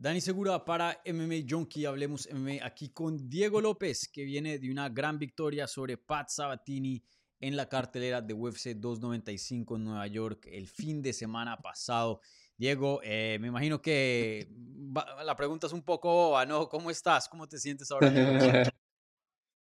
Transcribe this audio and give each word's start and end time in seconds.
Dani 0.00 0.20
Segura 0.20 0.64
para 0.64 1.02
MMA 1.04 1.44
Junkie, 1.48 1.84
hablemos 1.84 2.28
MMA 2.32 2.64
aquí 2.64 2.90
con 2.90 3.28
Diego 3.28 3.60
López, 3.60 4.08
que 4.08 4.22
viene 4.22 4.60
de 4.60 4.70
una 4.70 4.88
gran 4.88 5.18
victoria 5.18 5.66
sobre 5.66 5.96
Pat 5.96 6.28
Sabatini 6.28 7.02
en 7.40 7.56
la 7.56 7.68
cartelera 7.68 8.22
de 8.22 8.32
UFC 8.32 8.76
295 8.76 9.74
en 9.74 9.84
Nueva 9.84 10.06
York 10.06 10.46
el 10.52 10.68
fin 10.68 11.02
de 11.02 11.12
semana 11.12 11.56
pasado. 11.56 12.20
Diego, 12.56 13.00
eh, 13.02 13.38
me 13.40 13.48
imagino 13.48 13.82
que 13.82 14.48
la 15.24 15.34
pregunta 15.34 15.66
es 15.66 15.72
un 15.72 15.82
poco 15.82 16.12
boba, 16.12 16.46
¿no? 16.46 16.68
¿Cómo 16.68 16.92
estás? 16.92 17.28
¿Cómo 17.28 17.48
te 17.48 17.58
sientes 17.58 17.90
ahora? 17.90 18.08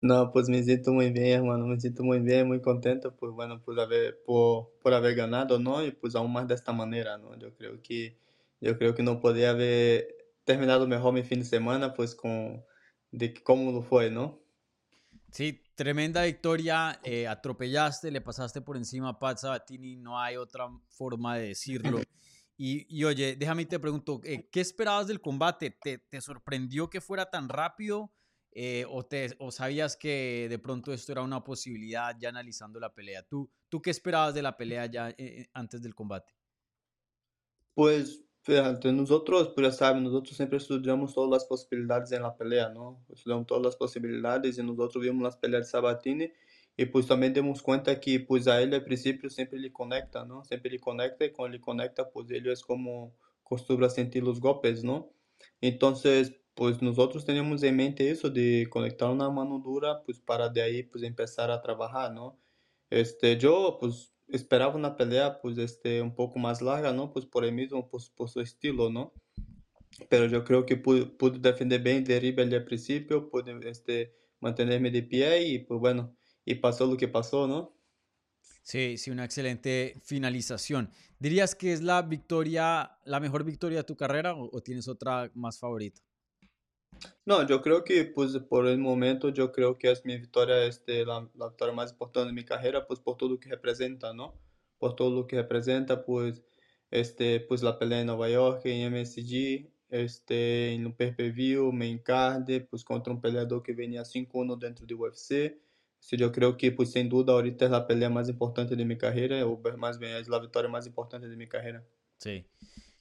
no, 0.00 0.32
pues 0.32 0.48
me 0.48 0.64
siento 0.64 0.90
muy 0.90 1.12
bien, 1.12 1.42
hermano, 1.42 1.64
me 1.68 1.78
siento 1.78 2.02
muy 2.02 2.18
bien, 2.18 2.48
muy 2.48 2.60
contento, 2.60 3.14
pues 3.14 3.30
bueno, 3.30 3.62
por 3.62 3.78
haber, 3.78 4.20
por, 4.24 4.72
por 4.82 4.94
haber 4.94 5.14
ganado, 5.14 5.60
¿no? 5.60 5.84
Y 5.84 5.92
pues 5.92 6.16
aún 6.16 6.32
más 6.32 6.48
de 6.48 6.54
esta 6.54 6.72
manera, 6.72 7.18
¿no? 7.18 7.38
Yo 7.38 7.54
creo 7.54 7.80
que, 7.80 8.18
yo 8.60 8.76
creo 8.76 8.96
que 8.96 9.04
no 9.04 9.20
podía 9.20 9.50
haber 9.50 10.23
terminado 10.44 10.86
mejor 10.86 11.12
mi 11.12 11.22
fin 11.22 11.40
de 11.40 11.44
semana, 11.44 11.94
pues 11.94 12.14
con 12.14 12.64
de 13.10 13.34
cómo 13.42 13.72
lo 13.72 13.82
fue, 13.82 14.10
¿no? 14.10 14.42
Sí, 15.30 15.62
tremenda 15.74 16.22
victoria, 16.22 17.00
eh, 17.02 17.26
atropellaste, 17.26 18.10
le 18.10 18.20
pasaste 18.20 18.60
por 18.60 18.76
encima 18.76 19.10
a 19.10 19.18
Pat 19.18 19.38
Sabatini, 19.38 19.96
no 19.96 20.20
hay 20.20 20.36
otra 20.36 20.68
forma 20.88 21.36
de 21.36 21.48
decirlo. 21.48 22.00
Y, 22.56 22.86
y 22.88 23.02
oye, 23.02 23.34
déjame 23.34 23.64
te 23.66 23.80
pregunto, 23.80 24.20
eh, 24.24 24.48
¿qué 24.50 24.60
esperabas 24.60 25.08
del 25.08 25.20
combate? 25.20 25.70
¿Te, 25.70 25.98
te 25.98 26.20
sorprendió 26.20 26.88
que 26.88 27.00
fuera 27.00 27.30
tan 27.30 27.48
rápido 27.48 28.12
eh, 28.52 28.84
o, 28.88 29.04
te, 29.04 29.34
o 29.40 29.50
sabías 29.50 29.96
que 29.96 30.46
de 30.48 30.58
pronto 30.60 30.92
esto 30.92 31.10
era 31.10 31.22
una 31.22 31.42
posibilidad 31.42 32.16
ya 32.16 32.28
analizando 32.28 32.78
la 32.78 32.94
pelea? 32.94 33.24
¿Tú, 33.24 33.50
tú 33.68 33.82
qué 33.82 33.90
esperabas 33.90 34.34
de 34.34 34.42
la 34.42 34.56
pelea 34.56 34.86
ya 34.86 35.14
antes 35.52 35.82
del 35.82 35.96
combate? 35.96 36.32
Pues 37.74 38.23
Nosotros, 38.46 39.48
pues 39.54 39.66
ya 39.66 39.72
saben, 39.72 40.04
nosotros 40.04 40.36
siempre 40.36 40.58
estudiamos 40.58 41.14
todas 41.14 41.30
las 41.30 41.44
posibilidades 41.46 42.12
en 42.12 42.22
la 42.22 42.36
pelea, 42.36 42.68
¿no? 42.68 43.02
Estudiamos 43.10 43.46
todas 43.46 43.62
las 43.62 43.76
posibilidades 43.76 44.58
y 44.58 44.62
nosotros 44.62 45.02
vimos 45.02 45.22
las 45.22 45.36
peleas 45.36 45.64
de 45.66 45.70
Sabatini 45.70 46.32
e 46.76 46.84
pois 46.86 47.06
também 47.06 47.32
demos 47.32 47.62
conta 47.62 47.94
que 47.96 48.18
pois 48.18 48.46
a 48.48 48.60
ele 48.60 48.76
a 48.76 48.80
princípio 48.80 49.30
sempre 49.30 49.58
ele 49.58 49.70
conecta, 49.70 50.24
não? 50.24 50.44
Sempre 50.44 50.70
ele 50.70 50.78
conecta 50.78 51.24
e 51.24 51.30
quando 51.30 51.54
ele 51.54 51.62
conecta, 51.62 52.04
pois 52.04 52.30
ele 52.30 52.50
é 52.52 52.54
como 52.66 53.14
costuma 53.42 53.88
sentir 53.88 54.24
os 54.24 54.38
golpes, 54.38 54.82
não? 54.82 55.10
Então, 55.62 55.94
pois 56.54 56.80
nós 56.80 56.98
outros 56.98 57.24
temos 57.24 57.62
em 57.62 57.72
mente 57.72 58.02
isso 58.02 58.28
de 58.30 58.66
conectar 58.66 59.14
na 59.14 59.30
mano 59.30 59.58
dura, 59.58 59.94
pois 60.04 60.18
para 60.20 60.48
de 60.48 60.60
daí 60.60 60.82
pois 60.82 61.02
começar 61.02 61.50
a 61.50 61.58
trabalhar, 61.58 62.10
não? 62.12 62.36
Este, 62.90 63.38
eu, 63.42 63.72
pois 63.78 64.13
esperaba 64.28 64.74
una 64.74 64.96
pelea 64.96 65.40
pues 65.40 65.58
este 65.58 66.02
un 66.02 66.14
poco 66.14 66.38
más 66.38 66.62
larga, 66.62 66.92
¿no? 66.92 67.12
Pues 67.12 67.26
por 67.26 67.44
el 67.44 67.52
mismo, 67.52 67.88
pues, 67.88 68.10
por 68.10 68.28
su 68.28 68.40
estilo, 68.40 68.90
¿no? 68.90 69.12
Pero 70.08 70.26
yo 70.26 70.44
creo 70.44 70.66
que 70.66 70.76
pude, 70.76 71.06
pude 71.06 71.38
defender 71.38 71.82
bien 71.82 72.04
de 72.04 72.16
arriba 72.16 72.42
al 72.42 72.64
principio, 72.64 73.30
pude 73.30 73.68
este, 73.68 74.14
mantenerme 74.40 74.90
de 74.90 75.02
pie 75.02 75.46
y 75.46 75.58
pues 75.60 75.80
bueno, 75.80 76.16
y 76.44 76.56
pasó 76.56 76.86
lo 76.86 76.96
que 76.96 77.08
pasó, 77.08 77.46
¿no? 77.46 77.76
Sí, 78.62 78.96
sí, 78.96 79.10
una 79.10 79.24
excelente 79.24 80.00
finalización. 80.04 80.90
¿Dirías 81.18 81.54
que 81.54 81.72
es 81.72 81.82
la 81.82 82.02
victoria, 82.02 82.98
la 83.04 83.20
mejor 83.20 83.44
victoria 83.44 83.78
de 83.78 83.84
tu 83.84 83.96
carrera 83.96 84.34
o, 84.34 84.48
o 84.56 84.62
tienes 84.62 84.88
otra 84.88 85.30
más 85.34 85.58
favorita? 85.58 86.02
No, 87.26 87.46
yo 87.46 87.62
creo 87.62 87.84
que 87.84 88.04
pues 88.04 88.36
por 88.38 88.66
el 88.66 88.78
momento 88.78 89.30
yo 89.30 89.52
creo 89.52 89.78
que 89.78 89.90
es 89.90 90.04
mi 90.04 90.16
victoria, 90.16 90.64
este, 90.64 91.04
la, 91.04 91.28
la 91.34 91.48
victoria 91.48 91.74
más 91.74 91.92
importante 91.92 92.28
de 92.28 92.34
mi 92.34 92.44
carrera, 92.44 92.86
pues 92.86 93.00
por 93.00 93.16
todo 93.16 93.30
lo 93.30 93.40
que 93.40 93.48
representa, 93.50 94.12
¿no? 94.12 94.34
Por 94.78 94.94
todo 94.96 95.10
lo 95.14 95.26
que 95.26 95.36
representa, 95.36 96.04
pues, 96.04 96.42
este, 96.90 97.40
pues 97.40 97.62
la 97.62 97.78
pelea 97.78 98.00
en 98.00 98.06
Nueva 98.06 98.28
York, 98.28 98.62
en 98.64 98.92
MSG, 98.92 99.70
este, 99.90 100.72
en 100.72 100.86
un 100.86 100.92
pay-per-view, 100.94 101.72
main 101.72 101.98
card, 101.98 102.48
pues 102.68 102.84
contra 102.84 103.12
un 103.12 103.20
peleador 103.20 103.62
que 103.62 103.72
venía 103.72 104.04
5-1 104.04 104.58
dentro 104.58 104.86
de 104.86 104.94
UFC. 104.94 105.60
Este, 106.00 106.16
yo 106.16 106.32
creo 106.32 106.56
que, 106.56 106.72
pues 106.72 106.92
sin 106.92 107.08
duda, 107.08 107.32
ahorita 107.32 107.64
es 107.64 107.70
la 107.70 107.86
pelea 107.86 108.10
más 108.10 108.28
importante 108.28 108.76
de 108.76 108.84
mi 108.84 108.98
carrera, 108.98 109.46
o 109.46 109.60
más 109.78 109.98
bien 109.98 110.16
es 110.16 110.28
la 110.28 110.38
victoria 110.38 110.68
más 110.70 110.86
importante 110.86 111.28
de 111.28 111.36
mi 111.36 111.48
carrera. 111.48 111.82
Sí. 112.18 112.44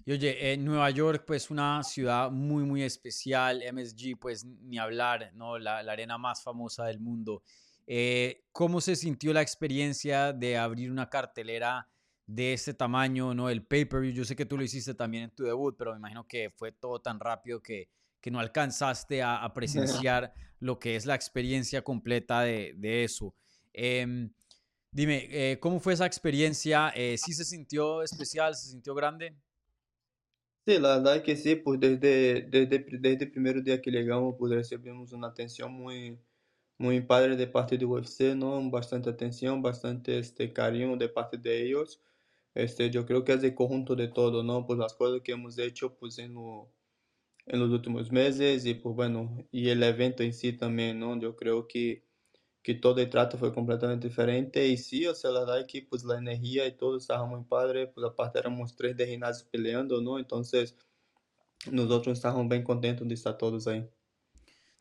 Y 0.06 0.12
oye, 0.12 0.54
en 0.54 0.66
Nueva 0.66 0.90
York, 0.90 1.24
pues 1.26 1.50
una 1.50 1.82
ciudad 1.84 2.30
muy, 2.30 2.64
muy 2.64 2.84
especial, 2.84 3.64
MSG, 3.72 4.20
pues 4.20 4.44
ni 4.46 4.78
hablar, 4.78 5.32
¿no? 5.34 5.58
La, 5.58 5.82
la 5.82 5.94
arena 5.94 6.18
más 6.18 6.44
famosa 6.44 6.86
del 6.86 7.00
mundo. 7.00 7.44
Eh, 7.88 8.44
¿Cómo 8.52 8.82
se 8.82 8.96
sintió 8.96 9.34
la 9.34 9.42
experiencia 9.42 10.34
de 10.34 10.58
abrir 10.58 10.92
una 10.92 11.10
cartelera 11.10 11.88
de 12.26 12.54
este 12.54 12.74
tamaño, 12.74 13.34
¿no? 13.34 13.50
El 13.50 13.66
pay-per-view, 13.66 14.14
yo 14.14 14.26
sé 14.26 14.36
que 14.36 14.46
tú 14.46 14.58
lo 14.58 14.64
hiciste 14.64 14.94
también 14.94 15.26
en 15.26 15.32
tu 15.32 15.44
debut, 15.44 15.76
pero 15.78 15.92
me 15.92 15.98
imagino 15.98 16.28
que 16.28 16.50
fue 16.50 16.72
todo 16.72 17.02
tan 17.02 17.20
rápido 17.20 17.62
que, 17.62 17.90
que 18.22 18.32
no 18.32 18.40
alcanzaste 18.40 19.22
a, 19.22 19.44
a 19.44 19.54
presenciar 20.04 20.34
lo 20.60 20.80
que 20.80 20.96
es 20.96 21.06
la 21.06 21.16
experiencia 21.16 21.82
completa 21.82 22.42
de, 22.42 22.74
de 22.78 23.04
eso. 23.04 23.36
Eh, 23.74 24.30
dime, 24.92 25.28
eh, 25.30 25.60
¿cómo 25.60 25.80
fue 25.80 25.94
esa 25.94 26.06
experiencia? 26.06 26.94
Eh, 26.96 27.18
¿Sí 27.18 27.34
se 27.34 27.44
sintió 27.44 28.02
especial? 28.02 28.56
¿Se 28.56 28.70
sintió 28.70 28.96
grande? 28.96 29.36
La 30.66 30.98
verdad 30.98 31.18
es 31.18 31.24
que 31.24 31.36
sí, 31.36 31.56
pues 31.56 31.80
desde, 31.80 32.42
desde, 32.44 32.80
desde 33.00 33.26
el 33.26 33.32
primer 33.32 33.64
día 33.64 33.82
que 33.82 33.92
llegamos, 33.92 34.36
pues 34.40 34.54
recibimos 34.54 35.12
una 35.12 35.28
atención 35.28 35.74
muy, 35.74 36.20
muy 36.78 37.02
padre 37.02 37.36
de 37.36 37.48
parte 37.48 37.78
de 37.78 37.86
UFC, 37.86 38.36
¿no? 38.36 38.70
Bastante 38.72 39.10
atención, 39.10 39.62
bastante 39.62 40.20
este 40.20 40.54
cariño 40.54 40.96
de 40.98 41.10
parte 41.10 41.38
de 41.38 41.66
ellos. 41.66 42.02
Este, 42.56 42.90
yo 42.92 43.06
creo 43.06 43.26
que 43.26 43.34
es 43.34 43.44
el 43.44 43.56
conjunto 43.56 43.96
de 43.96 44.08
todo, 44.10 44.44
¿no? 44.44 44.66
Pues 44.66 44.80
las 44.80 44.94
cosas 44.94 45.22
que 45.22 45.34
hemos 45.34 45.58
hecho, 45.60 45.96
pues 45.98 46.18
en, 46.20 46.34
lo, 46.36 46.74
en 47.48 47.60
los 47.60 47.72
últimos 47.72 48.12
meses 48.12 48.66
y 48.66 48.76
pues 48.76 48.96
bueno, 48.96 49.38
y 49.52 49.70
el 49.70 49.84
evento 49.84 50.24
en 50.24 50.34
sí 50.34 50.54
también, 50.54 51.00
¿no? 51.00 51.20
Yo 51.20 51.36
creo 51.36 51.68
que 51.68 52.06
que 52.64 52.74
todo 52.76 53.00
el 53.02 53.10
trato 53.10 53.38
fue 53.38 53.54
completamente 53.54 54.08
diferente 54.08 54.66
y 54.66 54.78
sí, 54.78 55.06
o 55.06 55.14
sea, 55.14 55.32
la 55.32 55.42
verdad 55.42 55.68
que 55.68 55.82
pues 55.82 56.04
la 56.04 56.18
energía 56.18 56.66
y 56.66 56.78
todo 56.78 56.98
estaba 56.98 57.26
muy 57.26 57.44
padre, 57.44 57.88
pues 57.88 58.06
aparte 58.08 58.40
éramos 58.40 58.76
tres 58.76 58.96
de 58.96 59.06
gimnasio 59.06 59.46
peleando, 59.52 60.02
¿no? 60.02 60.18
Entonces 60.18 60.76
nosotros 61.70 62.18
estábamos 62.18 62.48
bien 62.48 62.64
contentos 62.64 63.08
de 63.08 63.14
estar 63.14 63.38
todos 63.38 63.68
ahí. 63.68 63.86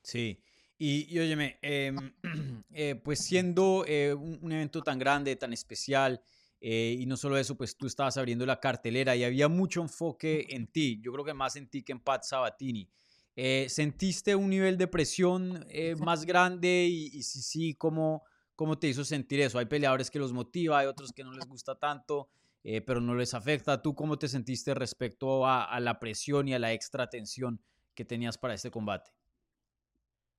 Sí, 0.03 0.41
y, 0.79 1.13
y 1.13 1.19
óyeme, 1.19 1.59
eh, 1.61 1.93
eh, 2.73 2.95
pues 3.03 3.19
siendo 3.19 3.85
eh, 3.87 4.15
un, 4.15 4.39
un, 4.41 4.53
evento 4.53 4.81
tan 4.83 4.99
grande, 4.99 5.35
tan 5.37 5.53
especial, 5.53 6.23
eh, 6.65 6.97
y 7.01 7.07
no 7.07 7.17
solo 7.17 7.37
eso, 7.37 7.57
pues 7.57 7.77
tú 7.77 7.89
estabas 7.89 8.17
abriendo 8.17 8.47
la 8.47 8.61
cartelera 8.61 9.17
y 9.17 9.25
había 9.25 9.49
mucho 9.49 9.83
enfoque 9.83 10.47
en 10.51 10.69
ti, 10.69 11.01
yo 11.03 11.13
creo 11.13 11.25
que 11.25 11.35
más 11.35 11.57
en 11.57 11.67
ti 11.67 11.83
que 11.83 11.91
en 11.91 11.99
Pat 11.99 12.23
Sabatini. 12.23 12.89
Eh, 13.35 13.67
¿Sentiste 13.69 14.37
un 14.37 14.51
nivel 14.51 14.77
de 14.77 14.87
presión 14.89 15.65
eh, 15.71 15.95
más 15.97 16.25
grande? 16.27 16.87
Y, 16.91 17.07
y, 17.17 17.23
si 17.23 17.41
sí, 17.43 17.75
¿cómo, 17.75 18.25
¿cómo 18.57 18.79
te 18.79 18.89
hizo 18.89 19.05
sentir 19.05 19.41
eso? 19.41 19.59
Hay 19.59 19.67
peleadores 19.67 20.11
que 20.11 20.19
los 20.19 20.33
motiva, 20.33 20.79
hay 20.79 20.87
otros 20.87 21.13
que 21.13 21.25
no 21.25 21.33
les 21.33 21.47
gusta 21.47 21.75
tanto, 21.75 22.29
eh, 22.63 22.83
pero 22.83 23.01
no 23.01 23.15
les 23.15 23.33
afecta. 23.35 23.81
¿Tú 23.81 23.95
cómo 23.95 24.19
te 24.19 24.29
sentiste 24.29 24.75
respecto 24.75 25.47
a, 25.47 25.65
a, 25.65 25.81
la 25.81 25.99
presión 25.99 26.49
y 26.49 26.55
a 26.55 26.59
la 26.59 26.73
extra 26.73 27.09
tensión 27.09 27.63
que 27.95 28.05
tenías 28.05 28.37
para 28.37 28.55
este 28.55 28.71
combate? 28.71 29.11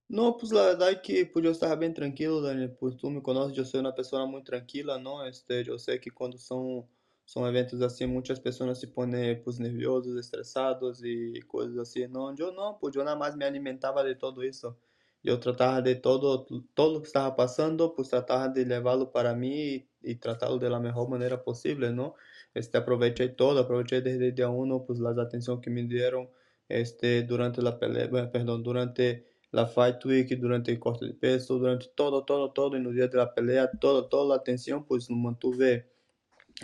No, 0.07 0.37
pues 0.37 0.51
la 0.51 0.65
verdad 0.65 0.91
es 0.91 0.99
que 0.99 1.25
pues 1.25 1.43
yo 1.43 1.49
estaba 1.49 1.75
bien 1.75 1.93
tranquilo, 1.93 2.41
Daniel, 2.41 2.75
pues 2.79 2.97
tú 2.97 3.09
me 3.09 3.23
conoces, 3.23 3.57
yo 3.57 3.65
soy 3.65 3.79
una 3.79 3.95
persona 3.95 4.25
muy 4.25 4.43
tranquila, 4.43 4.99
¿no? 4.99 5.25
Este, 5.25 5.63
yo 5.63 5.79
sé 5.79 5.99
que 5.99 6.11
cuando 6.11 6.37
son 6.37 6.85
son 7.25 7.47
eventos 7.47 7.81
así, 7.81 8.05
muchas 8.05 8.39
personas 8.39 8.79
se 8.79 8.87
ponen 8.87 9.41
pues 9.43 9.59
nerviosos, 9.59 10.17
estresados 10.17 11.01
y 11.03 11.39
cosas 11.41 11.77
así. 11.77 12.07
No, 12.07 12.35
yo 12.35 12.51
no, 12.51 12.77
pues 12.79 12.93
yo 12.93 13.03
nada 13.03 13.17
más 13.17 13.35
me 13.35 13.45
alimentaba 13.45 14.03
de 14.03 14.15
todo 14.15 14.41
eso. 14.43 14.79
Yo 15.23 15.39
trataba 15.39 15.81
de 15.81 15.95
todo, 15.95 16.45
todo 16.73 17.01
que 17.01 17.07
estaba 17.07 17.35
pasando, 17.35 17.95
pues 17.95 18.09
trataba 18.09 18.49
de 18.49 18.65
llevarlo 18.65 19.11
para 19.11 19.33
mí 19.33 19.87
y, 20.01 20.11
y 20.11 20.15
tratarlo 20.15 20.57
de 20.59 20.69
la 20.69 20.79
mejor 20.81 21.09
manera 21.09 21.43
posible, 21.43 21.93
¿no? 21.93 22.15
Este, 22.53 22.77
aproveché 22.77 23.29
todo, 23.29 23.59
aproveché 23.61 24.01
desde 24.01 24.27
el 24.27 24.35
día 24.35 24.49
uno, 24.49 24.85
pues 24.85 24.99
las 24.99 25.17
atención 25.17 25.61
que 25.61 25.69
me 25.69 25.83
dieron, 25.83 26.29
este, 26.67 27.23
durante 27.23 27.61
la 27.61 27.79
pelea, 27.79 28.07
bueno, 28.07 28.31
perdón, 28.31 28.63
durante 28.63 29.25
la 29.51 29.65
Fight 29.67 30.03
Week, 30.05 30.27
durante 30.39 30.71
el 30.71 30.79
corte 30.79 31.05
de 31.05 31.13
peso, 31.13 31.57
durante 31.57 31.87
todo, 31.95 32.25
todo, 32.25 32.51
todo, 32.51 32.75
en 32.75 32.83
los 32.83 32.93
días 32.93 33.09
de 33.11 33.17
la 33.17 33.33
pelea, 33.33 33.71
todo, 33.79 34.09
toda 34.09 34.27
la 34.27 34.35
atención, 34.41 34.85
pues 34.85 35.09
lo 35.09 35.15
mantuve 35.15 35.92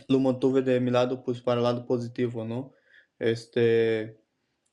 lo 0.08 0.20
mantuve 0.20 0.62
de 0.62 0.80
mi 0.80 0.92
lado 0.92 1.24
pues 1.24 1.42
para 1.42 1.60
el 1.60 1.64
lado 1.64 1.86
positivo, 1.86 2.46
¿no? 2.46 2.74
Este, 3.20 4.22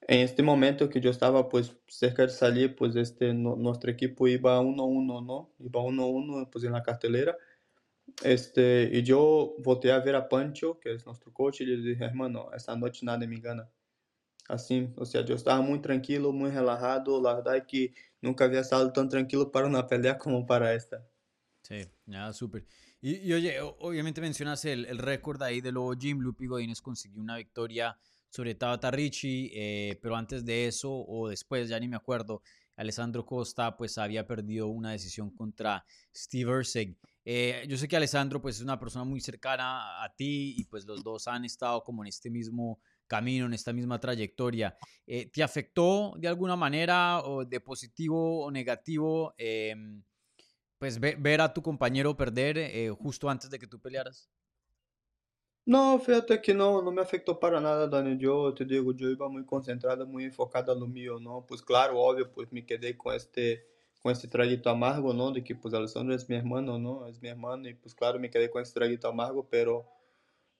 en 0.02 0.20
este 0.20 0.42
momento 0.42 0.88
que 0.88 1.00
yo 1.00 1.10
estaba 1.10 1.48
pues 1.48 1.76
cerca 1.88 2.22
de 2.22 2.28
salir, 2.30 2.76
pues 2.76 2.96
este, 2.96 3.34
no, 3.34 3.56
nuestro 3.56 3.90
equipo 3.90 4.28
iba 4.28 4.60
1-1, 4.60 5.20
¿no? 5.24 5.52
Iba 5.58 5.80
1-1 5.82 6.50
pues 6.50 6.64
en 6.64 6.72
la 6.72 6.82
cartelera. 6.82 7.36
Este, 8.22 8.90
y 8.92 9.02
yo 9.02 9.56
volteé 9.58 9.92
a 9.92 10.00
ver 10.00 10.14
a 10.16 10.28
Pancho, 10.28 10.78
que 10.80 10.92
es 10.94 11.04
nuestro 11.06 11.32
coach, 11.32 11.60
y 11.60 11.66
le 11.66 11.76
dije, 11.76 12.04
hermano, 12.04 12.50
esta 12.54 12.76
noche 12.76 13.04
nada 13.04 13.26
me 13.26 13.40
gana. 13.40 13.68
Assim, 14.48 14.92
ou 14.96 15.04
seja, 15.04 15.28
eu 15.28 15.34
estava 15.36 15.60
muito 15.60 15.82
tranquilo, 15.82 16.32
muito 16.32 16.54
relajado. 16.54 17.20
La 17.20 17.34
verdad 17.34 17.56
es 17.56 17.64
que 17.66 17.92
nunca 18.22 18.44
había 18.44 18.60
estado 18.60 18.92
tan 18.92 19.08
tranquilo 19.08 19.50
para 19.50 19.66
una 19.66 19.86
pelea 19.86 20.16
como 20.16 20.46
para 20.46 20.72
esta. 20.72 21.04
Sí, 21.62 21.84
nada, 22.06 22.32
súper. 22.32 22.64
Y, 23.08 23.32
oye, 23.32 23.60
obviamente 23.60 24.20
mencionas 24.20 24.64
el, 24.64 24.84
el 24.86 24.98
récord 24.98 25.40
ahí 25.40 25.60
de 25.60 25.70
Lobo 25.70 25.94
Jim. 25.96 26.18
Lupi 26.18 26.48
Godínez 26.48 26.82
consiguió 26.82 27.20
una 27.20 27.36
victoria 27.36 27.96
sobre 28.28 28.56
Tabata 28.56 28.90
Ricci, 28.90 29.48
eh, 29.54 29.96
pero 30.02 30.16
antes 30.16 30.44
de 30.44 30.66
eso 30.66 30.90
o 30.92 31.28
después, 31.28 31.68
ya 31.68 31.78
ni 31.78 31.86
me 31.86 31.94
acuerdo, 31.94 32.42
Alessandro 32.74 33.24
Costa 33.24 33.76
pues 33.76 33.96
había 33.96 34.26
perdido 34.26 34.66
una 34.66 34.90
decisión 34.90 35.30
contra 35.30 35.86
Steve 36.12 36.50
Erceg. 36.50 36.96
Eh, 37.24 37.64
yo 37.68 37.76
sé 37.76 37.86
que 37.86 37.96
Alessandro 37.96 38.42
pues 38.42 38.56
es 38.56 38.62
una 38.62 38.80
persona 38.80 39.04
muy 39.04 39.20
cercana 39.20 40.02
a 40.02 40.12
ti 40.12 40.56
y 40.58 40.64
pues 40.64 40.84
los 40.84 41.04
dos 41.04 41.28
han 41.28 41.44
estado 41.44 41.84
como 41.84 42.02
en 42.02 42.08
este 42.08 42.28
mismo 42.28 42.80
camino, 43.06 43.46
en 43.46 43.54
esta 43.54 43.72
misma 43.72 44.00
trayectoria. 44.00 44.76
Eh, 45.06 45.30
¿Te 45.30 45.44
afectó 45.44 46.14
de 46.18 46.26
alguna 46.26 46.56
manera 46.56 47.20
o 47.20 47.44
de 47.44 47.60
positivo 47.60 48.44
o 48.44 48.50
negativo 48.50 49.32
pues 50.78 51.00
ver 51.00 51.40
a 51.40 51.52
tu 51.52 51.62
compañero 51.62 52.16
perder 52.16 52.58
eh, 52.58 52.90
justo 52.90 53.28
antes 53.28 53.50
de 53.50 53.58
que 53.58 53.66
tú 53.66 53.80
pelearas? 53.80 54.30
No, 55.68 55.98
fíjate 55.98 56.40
que 56.40 56.54
no, 56.54 56.80
no 56.80 56.92
me 56.92 57.02
afectó 57.02 57.40
para 57.40 57.60
nada, 57.60 57.88
Dani. 57.88 58.16
Yo 58.18 58.54
te 58.54 58.64
digo, 58.64 58.92
yo 58.94 59.10
iba 59.10 59.28
muy 59.28 59.44
concentrado, 59.44 60.06
muy 60.06 60.24
enfocado 60.24 60.72
en 60.72 60.78
lo 60.80 60.86
mío, 60.86 61.18
¿no? 61.18 61.44
Pues 61.44 61.60
claro, 61.60 61.98
obvio, 61.98 62.30
pues 62.30 62.52
me 62.52 62.64
quedé 62.64 62.96
con 62.96 63.14
este, 63.16 63.66
con 64.00 64.12
este 64.12 64.28
traguito 64.28 64.70
amargo, 64.70 65.12
¿no? 65.12 65.32
De 65.32 65.42
que 65.42 65.56
pues 65.56 65.74
Alessandro 65.74 66.14
es 66.14 66.28
mi 66.28 66.36
hermano, 66.36 66.78
¿no? 66.78 67.08
Es 67.08 67.20
mi 67.20 67.28
hermano 67.28 67.68
y 67.68 67.74
pues 67.74 67.96
claro, 67.96 68.20
me 68.20 68.30
quedé 68.30 68.48
con 68.48 68.62
este 68.62 68.78
traguito 68.78 69.08
amargo, 69.08 69.48
pero, 69.50 69.88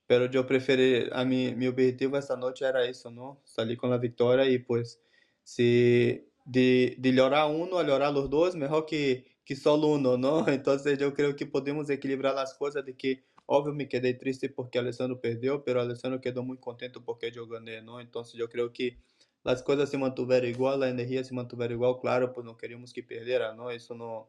pero 0.07 0.27
yo 0.27 0.47
preferí, 0.47 1.09
a 1.13 1.25
mí, 1.25 1.55
mi 1.55 1.69
objetivo 1.69 2.19
esta 2.19 2.37
noche 2.37 2.67
era 2.67 2.85
eso, 2.85 3.11
¿no? 3.11 3.41
Salir 3.45 3.79
con 3.79 3.91
la 3.91 3.99
victoria 3.99 4.49
y 4.49 4.59
pues 4.59 5.01
si 5.45 6.29
de, 6.45 6.97
de 6.99 7.13
llorar 7.13 7.51
uno 7.51 7.79
a 7.79 7.85
llorar 7.85 8.13
los 8.13 8.29
dos, 8.31 8.57
mejor 8.57 8.87
que, 8.87 9.36
que 9.47 9.57
solo 9.57 9.89
uno, 9.89 10.19
¿no? 10.19 10.47
Entonces 10.49 10.99
yo 10.99 11.15
creo 11.15 11.37
que 11.37 11.47
podemos 11.47 11.89
equilibrar 11.91 12.35
las 12.35 12.55
cosas 12.55 12.85
de 12.85 12.95
que 12.97 13.25
Óbvio, 13.49 13.73
me 13.73 13.87
quedei 13.89 14.15
triste 14.15 14.49
porque 14.49 14.77
Alessandro 14.79 15.21
perdeu, 15.21 15.63
pero 15.63 15.81
Alessandro 15.81 16.21
quedou 16.21 16.43
muito 16.45 16.61
contente 16.61 16.99
porque 17.01 17.31
eu 17.33 17.47
ganhei, 17.47 17.81
não? 17.81 18.01
Então, 18.01 18.23
eu 18.35 18.49
creio 18.49 18.73
que 18.73 18.99
as 19.45 19.63
coisas 19.63 19.89
se 19.89 19.97
mantiveram 19.97 20.49
igual, 20.49 20.83
a 20.83 20.89
energia 20.89 21.23
se 21.23 21.33
mantiveram 21.33 21.75
igual, 21.75 22.01
claro, 22.01 22.33
pues 22.33 22.45
não 22.45 22.57
queríamos 22.57 22.93
que 22.93 23.03
perdera, 23.03 23.55
não? 23.55 23.71
Isso 23.71 23.95
não 23.95 24.29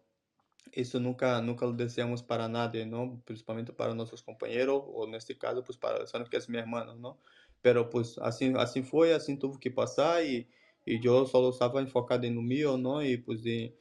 isso 0.75 0.99
nunca 0.99 1.41
nunca 1.41 1.65
lo 1.65 1.73
deseamos 1.73 2.21
para 2.21 2.47
nadie, 2.47 2.85
não? 2.85 3.17
Principalmente 3.21 3.71
para 3.71 3.95
nossos 3.95 4.21
companheiros, 4.21 4.75
ou 4.85 5.07
neste 5.07 5.33
caso, 5.35 5.63
pues 5.63 5.77
para 5.77 5.97
Alessandro, 5.97 6.29
que 6.29 6.37
é 6.37 6.39
meu 6.49 6.61
irmão, 6.61 6.95
não? 6.95 7.17
Pero 7.61 7.89
pues 7.89 8.17
assim 8.19 8.55
assim 8.57 8.83
foi, 8.83 9.13
assim 9.13 9.35
teve 9.37 9.57
que 9.59 9.69
passar 9.71 10.23
e 10.25 10.47
e 10.85 11.01
eu 11.03 11.25
só 11.25 11.49
estava 11.49 11.81
enfocado 11.81 12.29
no 12.31 12.41
meu, 12.41 12.77
não? 12.77 13.01
E 13.03 13.17
pues 13.17 13.45
e, 13.45 13.73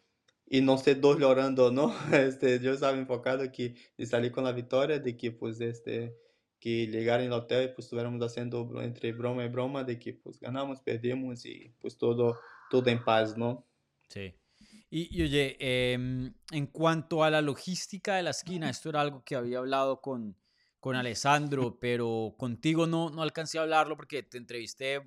y 0.46 0.60
no 0.60 0.78
ser 0.78 1.00
dos 1.00 1.19
llorando, 1.19 1.70
¿no? 1.70 1.93
Este, 2.12 2.60
yo 2.60 2.72
estaba 2.72 2.96
enfocado 2.96 3.50
que 3.50 3.75
de 3.98 4.06
salir 4.06 4.32
con 4.32 4.44
la 4.44 4.52
victoria, 4.52 4.98
de 4.98 5.16
que 5.16 5.32
pues 5.32 5.60
este 5.60 6.16
que 6.58 6.87
llegar 6.87 7.20
en 7.20 7.26
el 7.26 7.32
hotel 7.32 7.64
y 7.64 7.75
pues 7.75 7.87
estuviéramos 7.87 8.22
haciendo 8.22 8.69
entre 8.81 9.12
broma 9.12 9.44
y 9.44 9.48
broma 9.48 9.84
de 9.84 9.98
que 9.98 10.14
pues 10.14 10.40
ganamos, 10.40 10.81
perdimos 10.81 11.44
y 11.44 11.75
pues 11.78 11.98
todo, 11.98 12.40
todo 12.70 12.88
en 12.88 13.04
paz, 13.04 13.37
¿no? 13.37 13.66
Sí. 14.08 14.34
Y, 14.88 15.22
oye, 15.22 15.56
em, 15.58 16.32
en 16.52 16.66
cuanto 16.69 17.25
a 17.25 17.31
la 17.31 17.43
logística 17.43 18.16
de 18.16 18.22
la 18.22 18.31
esquina, 18.31 18.70
esto 18.70 18.88
era 18.88 19.00
algo 19.00 19.22
que 19.25 19.34
había 19.34 19.58
hablado 19.58 20.00
con, 20.00 20.37
con 20.81 20.96
Alessandro, 20.96 21.76
pero 21.78 22.34
contigo 22.38 22.87
no, 22.87 23.10
no 23.10 23.22
alcancé 23.22 23.58
a 23.58 23.62
hablarlo 23.62 23.96
porque 23.96 24.22
te 24.22 24.38
entrevisté 24.38 25.02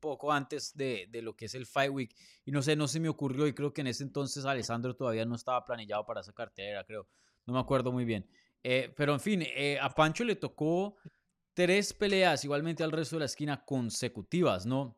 poco 0.00 0.32
antes 0.32 0.76
de, 0.76 1.06
de, 1.10 1.22
lo 1.22 1.36
que 1.36 1.46
es 1.46 1.54
el 1.54 1.66
Fight 1.66 1.92
Week. 1.92 2.14
Y 2.44 2.50
no 2.50 2.62
sé, 2.62 2.74
no 2.76 2.88
se 2.88 3.00
me 3.00 3.08
ocurrió 3.08 3.46
y 3.46 3.52
creo 3.52 3.72
que 3.72 3.82
en 3.82 3.88
ese 3.88 4.02
entonces 4.02 4.44
Alessandro 4.44 4.96
todavía 4.96 5.24
no 5.24 5.36
estaba 5.36 5.64
planillado 5.64 6.04
para 6.04 6.22
esa 6.22 6.32
cartera, 6.32 6.84
creo. 6.84 7.06
No 7.46 7.54
me 7.54 7.60
acuerdo 7.60 7.92
muy 7.92 8.04
bien. 8.04 8.26
Eh, 8.62 8.92
pero 8.96 9.14
en 9.14 9.20
fin, 9.20 9.42
eh, 9.42 9.78
a 9.80 9.90
Pancho 9.90 10.24
le 10.24 10.36
tocó 10.36 10.96
tres 11.54 11.92
peleas 11.92 12.44
igualmente 12.44 12.82
al 12.82 12.92
resto 12.92 13.16
de 13.16 13.20
la 13.20 13.26
esquina 13.26 13.64
consecutivas, 13.64 14.66
¿no? 14.66 14.96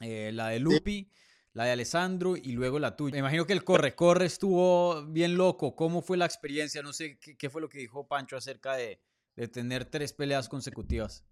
Eh, 0.00 0.30
la 0.32 0.48
de 0.48 0.58
Lupi, 0.58 1.10
la 1.52 1.64
de 1.64 1.72
Alessandro 1.72 2.36
y 2.36 2.52
luego 2.52 2.78
la 2.78 2.96
tuya. 2.96 3.12
Me 3.12 3.18
imagino 3.20 3.46
que 3.46 3.52
el 3.52 3.64
corre-corre 3.64 4.26
estuvo 4.26 5.04
bien 5.06 5.36
loco. 5.36 5.76
¿Cómo 5.76 6.02
fue 6.02 6.16
la 6.16 6.24
experiencia? 6.24 6.82
No 6.82 6.92
sé 6.92 7.18
qué, 7.18 7.36
qué 7.36 7.50
fue 7.50 7.60
lo 7.60 7.68
que 7.68 7.78
dijo 7.78 8.06
Pancho 8.06 8.36
acerca 8.36 8.74
de, 8.74 9.00
de 9.36 9.48
tener 9.48 9.84
tres 9.84 10.12
peleas 10.12 10.48
consecutivas. 10.48 11.24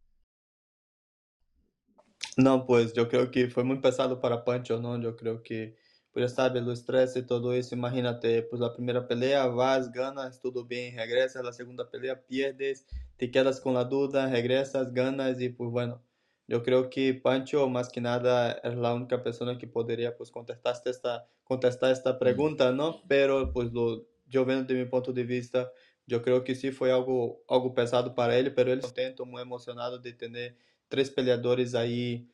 No, 2.37 2.65
pues 2.67 2.93
yo 2.93 3.09
creo 3.09 3.31
que 3.31 3.49
fue 3.49 3.65
muy 3.65 3.81
pesado 3.81 4.21
para 4.21 4.45
Pancho, 4.45 4.81
¿no? 4.81 5.01
Yo 5.01 5.17
creo 5.17 5.43
que, 5.43 5.77
pues 6.13 6.31
ya 6.31 6.35
sabes, 6.35 6.63
el 6.63 6.71
estrés 6.71 7.17
y 7.17 7.23
todo 7.23 7.53
eso, 7.53 7.75
imagínate, 7.75 8.43
pues 8.43 8.61
la 8.61 8.73
primera 8.73 9.07
pelea, 9.07 9.47
vas, 9.47 9.93
ganas, 9.93 10.41
todo 10.41 10.65
bien, 10.65 10.97
regresas, 10.97 11.45
la 11.45 11.53
segunda 11.53 11.91
pelea, 11.91 12.25
pierdes, 12.27 12.87
te 13.17 13.31
quedas 13.31 13.61
con 13.61 13.75
la 13.75 13.85
duda, 13.85 14.31
regresas, 14.31 14.93
ganas 14.93 15.41
y 15.41 15.51
pues 15.51 15.71
bueno, 15.71 16.03
yo 16.47 16.63
creo 16.63 16.91
que 16.91 17.15
Pancho 17.15 17.69
más 17.69 17.89
que 17.89 18.01
nada 18.01 18.53
es 18.53 18.75
la 18.75 18.93
única 18.95 19.23
persona 19.23 19.57
que 19.57 19.67
podría 19.67 20.17
pues 20.17 20.31
contestar 20.31 20.75
esta, 20.85 21.29
contestar 21.45 21.93
esta 21.93 22.19
pregunta, 22.19 22.73
¿no? 22.73 23.03
Pero 23.07 23.53
pues 23.53 23.73
lo, 23.73 24.07
yo 24.27 24.45
vendo 24.45 24.65
de 24.65 24.75
mi 24.75 24.85
punto 24.85 25.13
de 25.13 25.25
vista, 25.25 25.71
yo 26.07 26.23
creo 26.23 26.43
que 26.43 26.55
sí 26.55 26.73
fue 26.73 26.91
algo, 26.91 27.45
algo 27.49 27.73
pesado 27.73 28.15
para 28.15 28.37
él, 28.37 28.53
pero 28.53 28.73
él 28.73 28.81
contento, 28.81 29.27
muy 29.27 29.43
emocionado 29.43 29.99
de 29.99 30.13
tener 30.13 30.57
três 30.91 31.09
peleadores 31.09 31.75
aí 31.75 32.29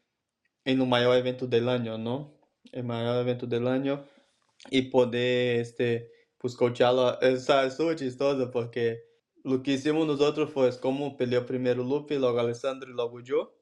em 0.65 0.81
um 0.81 0.87
maior 0.87 1.15
evento 1.17 1.47
do 1.47 1.57
ano, 1.57 1.97
não? 1.99 2.35
Em 2.73 2.83
maior 2.83 3.21
evento 3.21 3.47
do 3.47 3.57
ano 3.57 4.05
e 4.73 4.83
poder 4.83 5.61
este 5.61 6.11
buscar 6.43 6.59
coachá-la 6.69 7.19
é 7.23 7.37
super 7.71 7.99
chistoso 7.99 8.51
porque 8.51 9.01
o 9.45 9.61
que 9.61 9.73
hicimos 9.73 10.21
outros 10.21 10.51
foi 10.51 10.73
como 10.79 11.17
peleou 11.17 11.45
primeiro 11.45 11.83
Lupe, 11.83 12.17
logo 12.19 12.39
Alessandro 12.39 12.91
e 12.91 12.93
logo 12.95 13.21
eu. 13.29 13.53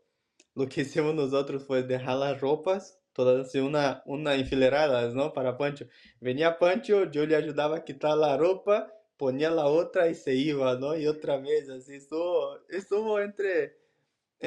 O 0.56 0.67
que 0.67 0.82
hicimos 0.82 1.32
outros 1.32 1.64
foi 1.64 1.82
deixar 1.82 2.23
as 2.23 2.40
roupas 2.40 2.94
todas 3.14 3.47
assim 3.47 3.61
uma 3.61 4.02
uma 4.06 4.37
enfileirada, 4.37 5.08
não, 5.14 5.31
para 5.31 5.52
Pancho. 5.52 5.87
Venia 6.20 6.50
Pancho, 6.52 6.93
eu 6.93 7.25
lhe 7.25 7.35
ajudava 7.35 7.76
a 7.76 7.81
quitar 7.81 8.20
a 8.20 8.37
roupa, 8.37 8.90
ponia 9.17 9.50
a 9.50 9.69
outra 9.69 10.11
e 10.11 10.14
se 10.14 10.35
ia, 10.35 10.75
não? 10.75 10.97
E 10.97 11.06
outra 11.08 11.38
vez 11.38 11.70
assim, 11.70 11.94
estou 11.94 12.58
estuvo 12.69 13.19
entre 13.20 13.73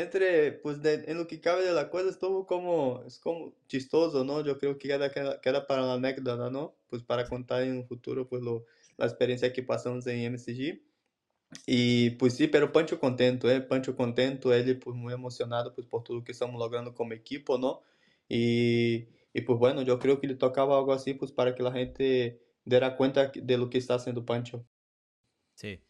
entre, 0.02 0.52
pues 0.54 0.78
en 0.84 1.18
lo 1.18 1.28
que 1.28 1.42
cabe 1.42 1.64
de 1.66 1.74
la 1.74 1.90
cosa 1.90 2.10
estuvo 2.10 2.46
como, 2.46 3.04
es 3.06 3.20
como 3.20 3.54
chistoso, 3.68 4.24
¿no? 4.24 4.44
Yo 4.44 4.60
creo 4.60 4.78
que 4.78 4.88
queda, 4.90 5.12
queda, 5.12 5.68
para 5.68 5.82
la 5.82 5.94
anécdota, 5.94 6.50
¿no? 6.52 6.76
Pues 6.88 7.04
para 7.04 7.28
contar 7.28 7.64
en 7.64 7.78
un 7.78 7.88
futuro, 7.88 8.28
pues 8.28 8.44
lo, 8.44 8.66
la 8.98 9.06
experiencia 9.08 9.52
que 9.54 9.64
pasamos 9.64 10.06
en 10.08 10.34
MCG. 10.34 10.82
Y 11.66 12.12
pues 12.12 12.36
sí, 12.36 12.48
pero 12.48 12.72
Pancho 12.72 13.00
contento, 13.00 13.50
¿eh? 13.50 13.62
Pancho 13.62 13.96
contento, 13.96 14.54
él 14.54 14.80
pues 14.80 14.96
muy 14.96 15.14
emocionado 15.14 15.74
pues 15.74 15.88
por 15.88 16.04
todo 16.04 16.18
lo 16.18 16.24
que 16.24 16.34
estamos 16.34 16.60
logrando 16.60 16.94
como 16.94 17.14
equipo, 17.14 17.58
¿no? 17.58 17.82
Y, 18.30 19.08
y 19.34 19.42
pues 19.42 19.58
bueno, 19.60 19.82
yo 19.82 20.00
creo 20.00 20.20
que 20.20 20.28
le 20.28 20.36
tocaba 20.36 20.78
algo 20.78 20.94
así 20.94 21.14
pues 21.14 21.32
para 21.32 21.56
que 21.56 21.64
la 21.64 21.72
gente 21.72 22.42
diera 22.66 22.98
cuenta 22.98 23.32
de 23.34 23.58
lo 23.58 23.70
que 23.70 23.78
está 23.78 23.96
haciendo 23.96 24.26
Pancho. 24.26 24.66
Sí. 25.56 25.87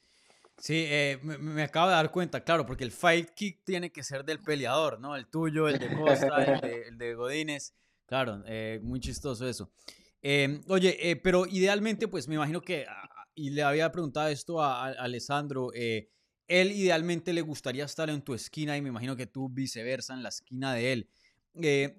Sí, 0.59 0.85
eh, 0.87 1.19
me, 1.21 1.61
acabo 1.61 1.87
de 1.89 1.95
dar 1.95 2.11
cuenta, 2.11 2.43
claro, 2.43 2.65
porque 2.65 2.83
el 2.83 2.91
fight 2.91 3.29
kick 3.29 3.63
tiene 3.63 3.91
que 3.91 4.01
ser 4.01 4.25
del 4.25 4.39
peleador, 4.39 4.99
¿no? 4.99 5.15
El 5.15 5.27
tuyo, 5.27 5.67
el 5.67 5.77
de 5.77 5.95
Costa, 5.95 6.43
el 6.87 6.97
de, 6.97 7.13
Godínez. 7.13 7.75
Claro, 8.07 8.43
eh, 8.47 8.79
muy 8.81 8.99
chistoso 8.99 9.47
eso. 9.47 9.71
Em, 10.19 10.63
oye, 10.67 11.11
eh, 11.11 11.15
pero 11.15 11.45
idealmente, 11.45 12.07
pues 12.07 12.27
me 12.27 12.35
imagino 12.35 12.61
que, 12.61 12.85
ah, 12.89 13.27
y 13.35 13.51
le 13.51 13.61
había 13.61 13.91
preguntado 13.91 14.29
esto 14.29 14.59
a, 14.59 14.87
a 14.87 14.91
Alessandro, 14.93 15.71
él 15.73 16.71
idealmente 16.71 17.33
le 17.33 17.41
gustaría 17.41 17.85
estar 17.85 18.09
en 18.09 18.23
tu 18.23 18.33
esquina 18.33 18.75
y 18.75 18.81
me 18.81 18.89
imagino 18.89 19.15
que 19.15 19.27
tú 19.27 19.49
viceversa 19.49 20.15
en 20.15 20.23
la 20.23 20.29
esquina 20.29 20.73
de 20.73 20.91
él. 20.93 21.09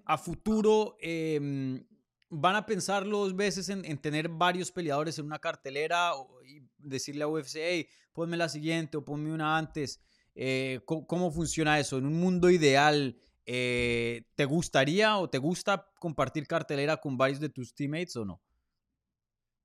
a 0.05 0.19
futuro, 0.19 0.97
em, 1.01 1.85
¿van 2.29 2.57
a 2.57 2.67
pensar 2.67 3.05
dos 3.09 3.37
veces 3.37 3.69
en, 3.69 3.85
en, 3.85 3.99
tener 3.99 4.29
varios 4.29 4.73
peleadores 4.73 5.19
en 5.19 5.27
una 5.27 5.39
cartelera 5.39 6.13
y 6.45 6.61
decirle 6.79 7.25
a 7.25 7.29
UFC, 7.29 7.57
hey, 7.57 7.89
ponme 8.13 8.37
la 8.37 8.49
siguiente 8.49 8.97
o 8.97 9.05
ponme 9.05 9.33
una 9.33 9.57
antes. 9.57 10.01
Eh, 10.35 10.81
¿cómo, 10.85 11.31
funciona 11.31 11.79
eso? 11.79 11.99
En 11.99 12.07
un 12.07 12.19
mundo 12.19 12.51
ideal, 12.51 13.17
eh, 13.45 14.23
¿te 14.35 14.45
gustaría 14.45 15.19
o 15.19 15.29
te 15.29 15.39
gusta 15.39 15.91
compartir 15.99 16.47
cartelera 16.47 16.97
con 16.97 17.17
varios 17.17 17.41
de 17.41 17.49
tus 17.49 17.75
teammates 17.75 18.17
o 18.17 18.25
no? 18.25 18.41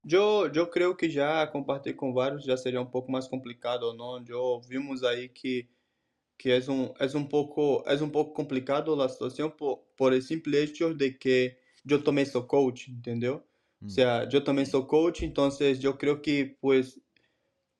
Yo, 0.03 0.51
yo 0.51 0.69
creo 0.69 0.97
que 0.97 1.09
ya 1.09 1.49
compartir 1.51 1.95
con 1.95 2.13
varios 2.13 2.43
ya 2.43 2.57
sería 2.57 2.81
un 2.81 2.91
poco 2.91 3.11
más 3.11 3.29
complicado, 3.29 3.93
¿no? 3.93 4.23
Yo 4.25 4.61
vimos 4.67 5.03
ahí 5.03 5.29
que, 5.29 5.69
que 6.35 6.57
es, 6.57 6.67
un, 6.67 6.91
es, 6.99 7.13
un 7.15 7.29
poco, 7.29 7.85
es 7.87 8.01
un 8.01 8.11
poco 8.11 8.33
complicado 8.33 8.95
la 8.95 9.07
situación 9.07 9.55
por, 9.55 9.85
por 9.95 10.13
el 10.13 10.21
simple 10.21 10.61
hecho 10.61 10.93
de 10.93 11.17
que 11.17 11.57
yo 11.83 12.03
tomé 12.03 12.25
su 12.25 12.45
coach, 12.47 12.89
¿entendió? 12.89 13.45
O 13.81 13.85
mm. 13.85 13.89
sea, 13.89 14.27
yo 14.27 14.43
también 14.43 14.65
soy 14.65 14.87
coach, 14.87 15.23
entonces 15.23 15.79
yo 15.79 15.97
creo 15.97 16.21
que 16.21 16.57
pues 16.59 16.99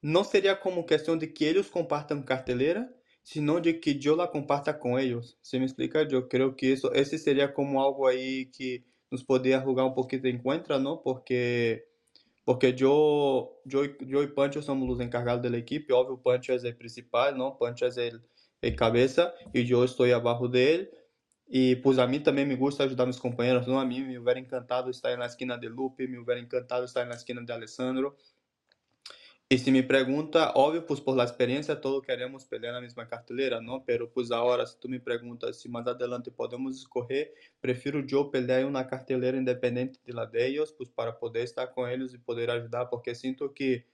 não 0.03 0.23
seria 0.23 0.55
como 0.55 0.85
questão 0.85 1.17
de 1.17 1.27
que 1.27 1.45
eles 1.45 1.69
compartam 1.69 2.21
carteleira, 2.21 2.93
sino 3.23 3.59
de 3.61 3.73
que 3.73 3.97
eu 4.03 4.15
la 4.15 4.27
comparta 4.27 4.73
com 4.73 4.99
eles. 4.99 5.37
¿Se 5.41 5.57
me 5.57 5.65
explica? 5.65 6.01
Eu 6.11 6.27
creio 6.27 6.53
que 6.53 6.67
isso, 6.73 6.91
esse 6.93 7.17
seria 7.17 7.47
como 7.47 7.79
algo 7.79 8.05
aí 8.05 8.45
que 8.47 8.83
nos 9.09 9.23
poderia 9.23 9.61
jogar 9.61 9.85
um 9.85 9.93
pouquinho 9.93 10.23
de 10.23 10.31
encontro, 10.31 10.77
não? 10.79 10.97
Porque 10.97 11.85
porque 12.45 12.75
eu, 12.77 13.57
eu, 13.71 13.95
eu 14.09 14.23
e 14.23 14.27
Pancho 14.27 14.61
somos 14.61 14.89
os 14.89 14.99
encarregados 14.99 15.49
da 15.49 15.57
equipe, 15.57 15.93
óbvio, 15.93 16.17
Pancho 16.17 16.51
é 16.51 16.57
o 16.57 16.75
principal, 16.75 17.33
não? 17.33 17.55
Pancho 17.55 17.85
é 17.85 18.09
o, 18.09 18.21
eh, 18.61 18.75
cabeza 18.75 19.33
y 19.53 19.63
yo 19.65 19.83
estoy 19.85 20.11
abajo 20.11 20.47
de 20.49 20.75
él. 20.75 20.91
Y 21.47 21.75
pues 21.75 21.99
a 21.99 22.07
mí 22.07 22.19
también 22.19 22.47
me 22.47 22.55
gusta 22.55 22.83
ayudar 22.83 23.03
a 23.03 23.07
mis 23.07 23.19
compañeros, 23.19 23.67
¿no? 23.67 23.79
A 23.79 23.85
mí 23.85 24.01
me 24.01 24.17
hubiera 24.17 24.39
encantado 24.39 24.89
estar 24.89 25.11
en 25.11 25.19
la 25.19 25.27
esquina 25.27 25.57
de 25.57 25.69
Lupe, 25.69 26.07
me 26.07 26.17
hubiera 26.19 26.41
encantado 26.41 26.85
estar 26.85 27.03
en 27.03 27.09
la 27.09 27.15
esquina 27.15 27.41
de 27.41 27.53
Alessandro. 27.53 28.17
E 29.51 29.57
se 29.57 29.69
me 29.71 29.83
pergunta, 29.83 30.51
óbvio, 30.55 30.83
pois 30.83 30.99
por 30.99 31.15
la 31.15 31.25
experiência 31.25 31.75
todos 31.75 32.01
queremos 32.03 32.43
pelear 32.45 32.73
na 32.73 32.81
mesma 32.81 33.05
carteleira, 33.05 33.61
não? 33.61 33.79
Pero 33.81 34.07
pues 34.07 34.31
agora, 34.31 34.65
se 34.65 34.77
tu 34.79 34.89
me 34.89 34.99
perguntas 34.99 35.57
se 35.57 35.69
mais 35.69 35.85
adelante 35.85 36.31
podemos 36.31 36.75
escorrer, 36.77 37.33
prefiro 37.61 38.03
eu 38.09 38.29
pelear 38.31 38.61
em 38.61 38.65
uma 38.65 38.83
carteleira 38.83 39.37
independente 39.37 39.99
de 40.03 40.11
la 40.11 40.25
de 40.25 40.39
ellos, 40.39 40.73
para 40.95 41.11
poder 41.11 41.43
estar 41.43 41.67
com 41.67 41.87
eles 41.87 42.13
e 42.13 42.17
poder 42.17 42.49
ajudar, 42.49 42.85
porque 42.87 43.13
sinto 43.13 43.49
que 43.49 43.85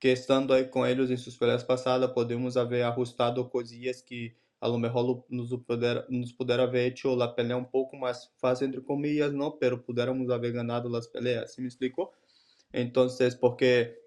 que 0.00 0.08
estando 0.12 0.52
aí 0.54 0.64
com 0.66 0.86
eles 0.86 1.10
em 1.10 1.16
suas 1.16 1.36
peleas 1.36 1.64
passadas, 1.64 2.12
podemos 2.12 2.56
haver 2.56 2.84
ajustado 2.84 3.48
coisinhas 3.48 4.02
que 4.02 4.36
a 4.60 4.68
lo 4.68 4.78
mejor 4.78 5.24
nos 5.30 5.50
puder 5.66 6.06
nos 6.10 6.32
puder 6.32 6.60
haver 6.60 6.86
hecho 6.88 7.14
la 7.16 7.28
pelea 7.28 7.56
um 7.56 7.64
pouco 7.64 7.96
mais 7.96 8.30
fácil 8.38 8.66
entre 8.68 8.80
comillas, 8.82 9.32
não? 9.32 9.52
Pero 9.58 9.82
puderamos 9.82 10.30
haver 10.30 10.52
ganado 10.52 10.88
las 10.88 11.08
peleas, 11.08 11.52
¿se 11.54 11.60
me 11.62 11.68
explicou? 11.68 12.12
Entonces, 12.72 13.34
porque 13.36 13.98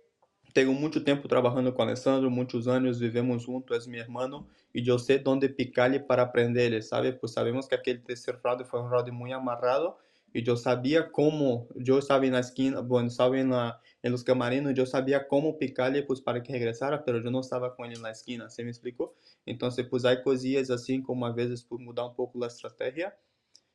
tengo 0.54 0.74
mucho 0.74 1.04
tiempo 1.04 1.28
trabajando 1.28 1.74
con 1.74 1.88
Alessandro, 1.88 2.30
muchos 2.30 2.68
años 2.68 3.00
vivemos 3.00 3.46
juntos, 3.46 3.78
es 3.78 3.88
mi 3.88 4.00
hermano, 4.00 4.48
y 4.74 4.84
yo 4.84 5.00
sé 5.00 5.20
dónde 5.20 5.50
picarle 5.50 6.00
para 6.00 6.24
aprenderle, 6.24 6.82
¿sabe? 6.82 7.14
Pues 7.14 7.34
sabemos 7.34 7.68
que 7.68 7.76
aquel 7.76 8.04
tercer 8.04 8.40
round 8.44 8.66
fue 8.66 8.82
un 8.82 8.90
round 8.90 9.12
muy 9.12 9.32
amarrado, 9.32 9.98
y 10.34 10.44
yo 10.44 10.56
sabía 10.56 11.12
cómo, 11.12 11.68
yo 11.76 12.00
estaba 12.00 12.26
en 12.26 12.34
la 12.34 12.40
esquina, 12.40 12.80
bueno, 12.80 13.10
estaba 13.10 13.38
en, 13.38 13.50
la, 13.50 13.82
en 14.02 14.12
los 14.12 14.24
camarinos, 14.24 14.74
yo 14.74 14.86
sabía 14.86 15.28
cómo 15.28 15.58
picarle 15.58 16.04
pues 16.04 16.22
para 16.22 16.42
que 16.42 16.54
regresara, 16.54 17.04
pero 17.04 17.22
yo 17.22 17.30
no 17.32 17.42
estaba 17.42 17.76
con 17.76 17.88
él 17.88 17.98
en 17.98 18.02
la 18.04 18.12
esquina, 18.12 18.50
¿se 18.50 18.64
me 18.64 18.70
explicó? 18.70 19.14
Entonces, 19.46 19.86
pues 19.90 20.06
hay 20.06 20.22
cosillas 20.24 20.70
así 20.70 21.02
como 21.02 21.26
a 21.26 21.34
veces 21.34 21.64
pues 21.64 21.82
mudar 21.82 22.06
un 22.06 22.16
poco 22.16 22.40
la 22.40 22.48
estrategia, 22.48 23.18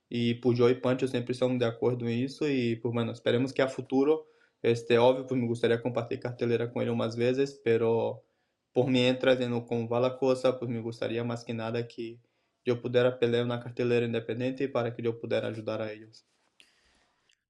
y 0.09 0.35
pues 0.35 0.57
yo 0.57 0.71
y 0.71 0.75
Pancho 0.75 1.09
siempre 1.09 1.33
estamos 1.33 1.59
de 1.59 1.67
acuerdo 1.67 2.07
en 2.07 2.25
eso, 2.25 2.49
y 2.49 2.77
pues 2.77 2.95
bueno, 2.95 3.13
esperemos 3.13 3.53
que 3.53 3.63
a 3.63 3.69
futuro 3.69 4.27
este, 4.67 4.99
óbvio, 4.99 5.29
pues 5.29 5.41
me 5.41 5.47
gustaría 5.47 5.81
compartir 5.81 6.19
cartelera 6.19 6.73
con 6.73 6.83
él 6.83 6.95
más 6.97 7.17
veces, 7.17 7.61
pero 7.63 8.25
por 8.73 8.89
mientras, 8.89 9.41
en 9.41 9.61
como 9.65 9.89
va 9.89 10.01
la 10.01 10.19
cosa, 10.19 10.59
pues 10.59 10.69
me 10.69 10.81
gustaría 10.81 11.23
más 11.23 11.45
que 11.45 11.55
nada 11.55 11.87
que 11.87 12.19
yo 12.65 12.83
pudiera 12.83 13.17
pelear 13.17 13.45
una 13.45 13.61
cartelera 13.61 14.05
independiente 14.05 14.69
para 14.69 14.93
que 14.93 15.03
yo 15.03 15.21
pudiera 15.21 15.47
ayudar 15.47 15.83
a 15.83 15.93
ellos. 15.93 16.27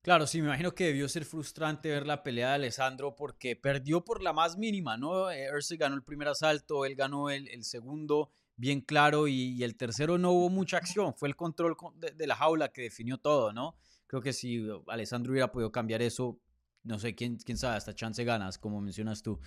Claro, 0.02 0.26
sí, 0.26 0.42
me 0.42 0.48
imagino 0.48 0.74
que 0.74 0.84
debió 0.84 1.08
ser 1.08 1.24
frustrante 1.24 1.88
ver 1.88 2.06
la 2.06 2.22
pelea 2.22 2.50
de 2.50 2.54
Alessandro 2.56 3.16
porque 3.16 3.56
perdió 3.56 4.04
por 4.04 4.22
la 4.22 4.34
más 4.34 4.58
mínima, 4.58 4.98
¿no? 4.98 5.30
Erse 5.30 5.78
ganó 5.78 5.94
el 5.94 6.04
primer 6.04 6.28
asalto, 6.28 6.84
él 6.84 6.96
ganó 6.96 7.30
el, 7.30 7.48
el 7.48 7.64
segundo, 7.64 8.30
bien 8.56 8.82
claro, 8.82 9.26
y, 9.26 9.64
el 9.64 9.74
tercero 9.74 10.18
no 10.18 10.32
hubo 10.32 10.50
mucha 10.50 10.76
acción, 10.76 11.14
fue 11.14 11.28
el 11.28 11.34
control 11.34 11.76
de, 11.94 12.10
de, 12.10 12.26
la 12.26 12.36
jaula 12.36 12.68
que 12.68 12.82
definió 12.82 13.16
todo, 13.16 13.54
¿no? 13.54 13.74
Creo 14.06 14.20
que 14.20 14.34
si 14.34 14.68
Alessandro 14.86 15.32
hubiera 15.32 15.50
podido 15.50 15.72
cambiar 15.72 16.02
eso, 16.02 16.38
no 16.86 16.98
sé, 16.98 17.14
quién, 17.14 17.36
quién 17.36 17.58
sabe, 17.58 17.76
hasta 17.76 17.94
chance 17.94 18.22
ganas, 18.24 18.58
como 18.58 18.80
mencionas 18.80 19.22
tú. 19.22 19.38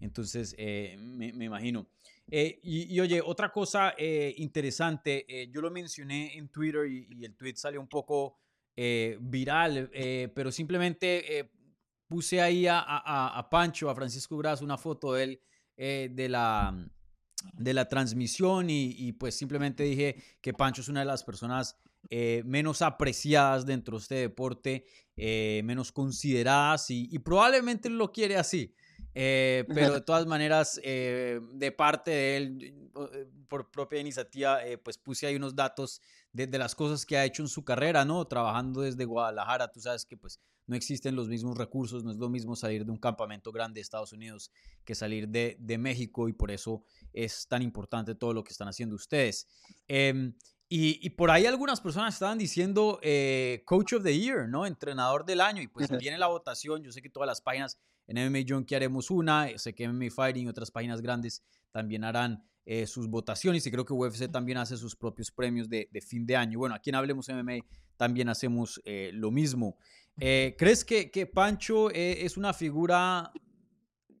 Entonces, 0.00 0.54
eh, 0.58 0.96
me, 0.98 1.32
me, 1.32 1.46
imagino. 1.46 1.88
Eh, 2.30 2.60
y, 2.62 2.98
oye, 3.00 3.20
otra 3.24 3.50
cosa 3.50 3.94
eh, 3.96 4.34
interesante, 4.38 5.48
yo 5.50 5.60
lo 5.60 5.70
mencioné 5.70 6.36
en 6.36 6.48
Twitter 6.48 6.86
y, 6.86 7.24
el 7.24 7.34
tweet 7.34 7.56
salió 7.56 7.80
un 7.80 7.88
poco 7.88 8.38
viral, 8.76 9.90
pero 10.34 10.52
simplemente 10.52 11.50
puse 12.06 12.40
ahí 12.40 12.66
a, 12.68 12.78
a, 12.78 13.38
a, 13.38 13.50
Pancho, 13.50 13.90
a 13.90 13.94
Francisco 13.94 14.36
Gras, 14.36 14.62
una 14.62 14.78
foto 14.78 15.14
de 15.14 15.24
él, 15.24 15.40
de 15.76 16.28
la 16.28 16.88
de 17.52 17.72
la 17.72 17.88
transmisión 17.88 18.68
y, 18.68 18.94
y, 18.98 19.12
pues 19.12 19.36
simplemente 19.36 19.84
dije 19.84 20.16
que 20.40 20.52
Pancho 20.52 20.80
es 20.80 20.88
una 20.88 21.00
de 21.00 21.06
las 21.06 21.22
personas 21.22 21.76
eh, 22.10 22.42
menos 22.46 22.80
apreciadas 22.80 23.66
dentro 23.66 23.98
de 23.98 24.02
este 24.02 24.14
deporte, 24.14 24.86
eh, 25.16 25.60
menos 25.64 25.92
consideradas 25.92 26.90
y, 26.90 27.18
probablemente 27.18 27.90
lo 27.90 28.12
quiere 28.12 28.36
así. 28.36 28.74
Eh, 29.14 29.64
pero 29.74 29.94
de 29.94 30.00
todas 30.06 30.26
maneras, 30.26 30.80
de 30.82 31.74
parte 31.76 32.10
de 32.10 32.36
él, 32.36 32.90
por 33.48 33.70
propia 33.70 34.00
iniciativa, 34.00 34.60
pues 34.82 34.96
puse 34.96 35.26
ahí 35.26 35.36
unos 35.36 35.54
datos 35.54 36.00
de, 36.32 36.46
de, 36.46 36.58
las 36.58 36.74
cosas 36.74 37.04
que 37.04 37.16
ha 37.16 37.24
hecho 37.24 37.42
en 37.42 37.48
su 37.48 37.64
carrera, 37.64 38.04
¿no? 38.04 38.24
Trabajando 38.26 38.82
desde 38.82 39.04
Guadalajara, 39.04 39.70
tú 39.70 39.80
sabes 39.80 40.04
que 40.06 40.16
pues 40.16 40.40
no 40.66 40.76
existen 40.76 41.16
los 41.16 41.28
mismos 41.28 41.56
recursos, 41.56 42.04
no 42.04 42.10
es 42.10 42.18
lo 42.18 42.28
mismo 42.28 42.54
salir 42.54 42.84
de 42.84 42.92
un 42.92 42.98
campamento 42.98 43.50
grande 43.50 43.78
de 43.78 43.82
Estados 43.82 44.12
Unidos 44.12 44.52
que 44.84 44.94
salir 44.94 45.28
de, 45.28 45.56
de 45.58 45.78
México 45.78 46.28
y 46.28 46.34
por 46.34 46.50
eso 46.50 46.84
es 47.12 47.48
tan 47.48 47.62
importante 47.62 48.14
todo 48.14 48.34
lo 48.34 48.44
que 48.44 48.52
están 48.52 48.68
haciendo 48.68 48.94
ustedes. 48.94 49.48
Eh, 50.70 50.98
y, 51.00 51.10
por 51.10 51.30
ahí 51.30 51.46
algunas 51.46 51.80
personas 51.80 52.14
estaban 52.14 52.36
diciendo 52.36 53.00
eh, 53.02 53.62
Coach 53.64 53.94
of 53.94 54.02
the 54.02 54.18
Year, 54.18 54.48
¿no? 54.48 54.66
Entrenador 54.66 55.24
del 55.24 55.40
año. 55.40 55.62
Y 55.62 55.68
pues 55.68 55.88
viene 55.98 56.18
la 56.18 56.26
votación. 56.26 56.82
Yo 56.82 56.92
sé 56.92 57.00
que 57.00 57.08
todas 57.08 57.26
las 57.26 57.40
páginas 57.40 57.78
en 58.06 58.30
MMA 58.30 58.40
Junkie 58.46 58.74
haremos 58.74 59.10
una. 59.10 59.48
Sé 59.56 59.74
que 59.74 59.88
MMA 59.88 60.10
Fighting 60.10 60.46
y 60.46 60.48
otras 60.48 60.70
páginas 60.70 61.00
grandes 61.00 61.42
también 61.70 62.04
harán 62.04 62.44
eh, 62.66 62.86
sus 62.86 63.08
votaciones. 63.08 63.66
Y 63.66 63.70
creo 63.70 63.84
que 63.84 63.94
UFC 63.94 64.30
también 64.30 64.58
hace 64.58 64.76
sus 64.76 64.94
propios 64.94 65.30
premios 65.30 65.68
de, 65.70 65.88
fin 66.06 66.26
de 66.26 66.36
año. 66.36 66.58
Bueno, 66.58 66.74
aquí 66.74 66.90
en 66.90 66.96
Hablemos 66.96 67.28
MMA 67.28 67.64
también 67.96 68.28
hacemos 68.28 68.80
eh, 68.84 69.10
lo 69.14 69.30
mismo. 69.30 69.76
¿Crees 70.16 70.84
que, 70.84 71.12
que 71.12 71.26
Pancho 71.26 71.90
es 71.92 72.36
una 72.36 72.52
figura 72.52 73.32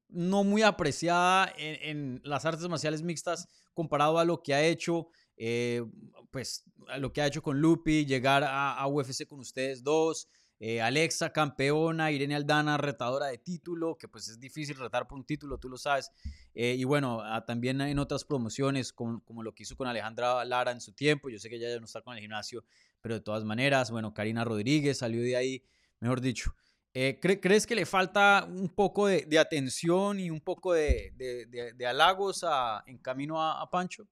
no 0.08 0.44
muy 0.44 0.62
apreciada 0.62 1.52
en, 1.58 1.76
en 1.82 2.20
las 2.22 2.44
artes 2.44 2.66
marciales 2.68 3.02
mixtas 3.02 3.48
comparado 3.74 4.20
a 4.20 4.24
lo 4.24 4.40
que 4.40 4.54
ha 4.54 4.62
hecho? 4.62 5.08
Eh, 5.38 5.84
pues 6.32 6.64
lo 6.98 7.12
que 7.12 7.22
ha 7.22 7.26
hecho 7.26 7.42
con 7.42 7.60
Lupi, 7.60 8.04
llegar 8.04 8.44
a, 8.44 8.84
UFC 8.88 9.26
con 9.26 9.38
ustedes 9.38 9.84
dos, 9.84 10.28
eh, 10.58 10.82
Alexa 10.82 11.32
campeona, 11.32 12.10
Irene 12.10 12.34
Aldana 12.34 12.76
retadora 12.76 13.26
de 13.26 13.38
título, 13.38 13.96
que 13.96 14.08
pues 14.08 14.28
es 14.28 14.40
difícil 14.40 14.76
retar 14.76 15.06
por 15.06 15.16
un 15.16 15.24
título, 15.24 15.58
tú 15.58 15.68
lo 15.68 15.78
sabes, 15.78 16.10
eh, 16.54 16.74
y 16.76 16.82
bueno, 16.84 17.22
también 17.46 17.80
en 17.80 17.98
otras 18.00 18.24
promociones 18.24 18.92
como, 18.92 19.24
como 19.24 19.44
lo 19.44 19.54
que 19.54 19.62
hizo 19.62 19.76
con 19.76 19.86
Alejandra 19.86 20.44
Lara 20.44 20.72
en 20.72 20.80
su 20.80 20.92
tiempo, 20.92 21.30
yo 21.30 21.38
sé 21.38 21.48
que 21.48 21.56
ella 21.56 21.70
ya 21.70 21.78
no 21.78 21.86
está 21.86 22.02
con 22.02 22.14
el 22.14 22.20
gimnasio, 22.20 22.64
pero 23.00 23.14
de 23.14 23.20
todas 23.20 23.44
maneras, 23.44 23.92
bueno, 23.92 24.12
Karina 24.12 24.44
Rodríguez 24.44 24.98
salió 24.98 25.22
de 25.22 25.36
ahí, 25.36 25.64
mejor 26.00 26.20
dicho. 26.20 26.54
¿Crees 26.92 27.64
que 27.64 27.76
le 27.76 27.86
falta 27.86 28.44
un 28.44 28.70
poco 28.70 29.06
de, 29.06 29.38
atención 29.38 30.18
y 30.18 30.30
un 30.30 30.40
poco 30.40 30.72
de, 30.72 31.12
de, 31.16 31.86
halagos 31.86 32.44
en 32.86 32.98
camino 32.98 33.40
a 33.40 33.70
Pancho? 33.70 34.08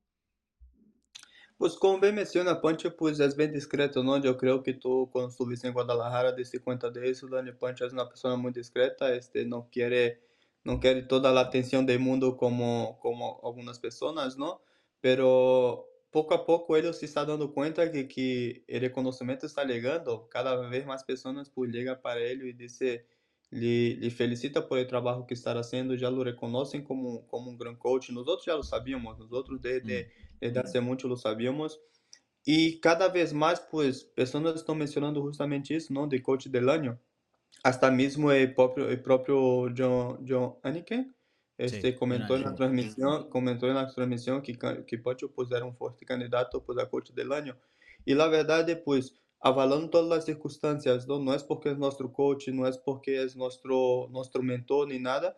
Como 1.58 1.98
bem 1.98 2.12
menciona, 2.12 2.60
Punch 2.60 2.94
pues 2.96 3.18
es 3.18 3.34
bien 3.34 3.50
discreto, 3.52 4.02
¿no? 4.02 4.18
Yo 4.18 4.36
creo 4.36 4.62
que 4.62 4.74
tú 4.74 5.08
cuando 5.10 5.30
estuviste 5.30 5.66
en 5.66 5.72
Guadalajara 5.72 6.32
diste 6.32 6.60
cuenta 6.60 6.90
de 6.90 7.14
Dani 7.30 7.52
Punch 7.52 7.80
es 7.80 7.92
una 7.92 8.08
persona 8.08 8.36
muy 8.36 8.52
discreta, 8.52 9.14
este, 9.14 9.46
no 9.46 9.68
quiere, 9.72 10.20
no 10.64 10.78
quiere 10.80 11.02
toda 11.02 11.32
la 11.32 11.40
atención 11.40 11.86
del 11.86 11.98
mundo 11.98 12.36
como, 12.36 12.98
como 13.00 13.40
algunas 13.42 13.78
personas, 13.78 14.36
¿no? 14.36 14.60
Pero 15.00 15.88
poco 16.10 16.34
a 16.34 16.44
poco 16.44 16.76
ele 16.76 16.92
se 16.92 17.06
está 17.06 17.24
dando 17.24 17.52
cuenta 17.54 17.90
que, 17.90 18.06
que 18.06 18.64
el 18.68 18.80
reconocimiento 18.82 19.46
está 19.46 19.64
llegando, 19.64 20.28
cada 20.28 20.56
vez 20.68 20.84
personas 21.06 21.50
pues 21.50 21.70
llegan 21.72 22.00
para 22.02 22.20
él 22.20 22.42
y 22.46 22.52
dice, 22.52 23.06
le, 23.50 23.96
le, 23.96 24.10
felicita 24.10 24.66
por 24.68 24.78
el 24.78 24.86
trabajo 24.86 25.26
que 25.26 25.34
está 25.34 25.52
haciendo, 25.58 25.94
ya 25.94 26.10
lo 26.10 26.24
reconocen 26.24 26.84
como, 26.84 27.26
como 27.26 27.50
un 27.50 27.58
gran 27.58 27.76
coach. 27.76 28.10
Nosotros 28.10 28.44
ya 28.46 28.54
lo 28.54 28.62
sabíamos, 28.62 29.18
nosotros 29.18 29.60
desde, 29.62 30.10
desde 30.40 30.60
hace 30.60 30.80
mucho 30.80 31.08
lo 31.08 31.16
sabíamos. 31.16 31.80
Y 32.44 32.80
cada 32.80 33.08
vez 33.08 33.32
más, 33.34 33.60
pues, 33.60 34.04
personas 34.04 34.54
están 34.54 34.78
mencionando 34.78 35.20
justamente 35.20 35.74
eso, 35.74 35.92
¿no? 35.92 36.06
De 36.06 36.22
coach 36.22 36.46
del 36.46 36.68
año. 36.68 37.00
Hasta 37.64 37.90
mismo 37.90 38.30
el 38.30 38.54
propio, 38.54 38.88
el 38.88 39.02
propio 39.02 39.72
John, 39.76 40.24
John 40.26 40.54
Aniken, 40.62 41.14
este, 41.58 41.90
sí, 41.90 41.96
comentó 41.96 42.36
en 42.36 42.42
la 42.42 42.54
transmisión, 42.54 43.30
comentó 43.30 43.66
en 43.66 43.74
la 43.74 43.92
transmisión 43.92 44.42
que, 44.42 44.56
que 44.86 44.98
Pancho 44.98 45.32
pues, 45.32 45.50
era 45.50 45.64
un 45.64 45.74
fuerte 45.74 46.04
candidato 46.04 46.62
pues, 46.62 46.78
a 46.78 46.88
coach 46.88 47.10
del 47.10 47.32
año. 47.32 47.56
Y 48.04 48.14
la 48.14 48.28
verdad, 48.28 48.66
pues, 48.84 49.16
avalando 49.40 49.90
todas 49.90 50.08
las 50.08 50.24
circunstancias, 50.24 51.06
¿no? 51.08 51.18
no 51.18 51.34
es 51.34 51.42
porque 51.42 51.70
es 51.70 51.78
nuestro 51.78 52.12
coach, 52.12 52.48
no 52.48 52.66
es 52.66 52.78
porque 52.78 53.22
es 53.22 53.36
nuestro, 53.36 54.08
nuestro 54.10 54.42
mentor 54.42 54.88
ni 54.88 54.98
nada, 54.98 55.36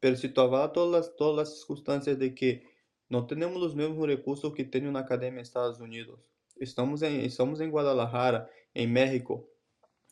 pero 0.00 0.16
si 0.16 0.28
tú 0.28 0.40
avalas 0.40 0.72
todas 0.72 0.90
las, 0.90 1.16
todas 1.16 1.36
las 1.36 1.58
circunstancias 1.58 2.18
de 2.18 2.34
que 2.34 2.75
no 3.08 3.26
tenemos 3.26 3.60
los 3.60 3.74
mismos 3.74 4.06
recursos 4.06 4.52
que 4.54 4.64
tiene 4.64 4.88
una 4.88 5.00
academia 5.00 5.38
en 5.38 5.42
Estados 5.42 5.80
Unidos, 5.80 6.20
estamos 6.56 7.02
en, 7.02 7.20
estamos 7.20 7.60
en 7.60 7.70
Guadalajara, 7.70 8.48
en 8.74 8.92
México, 8.92 9.48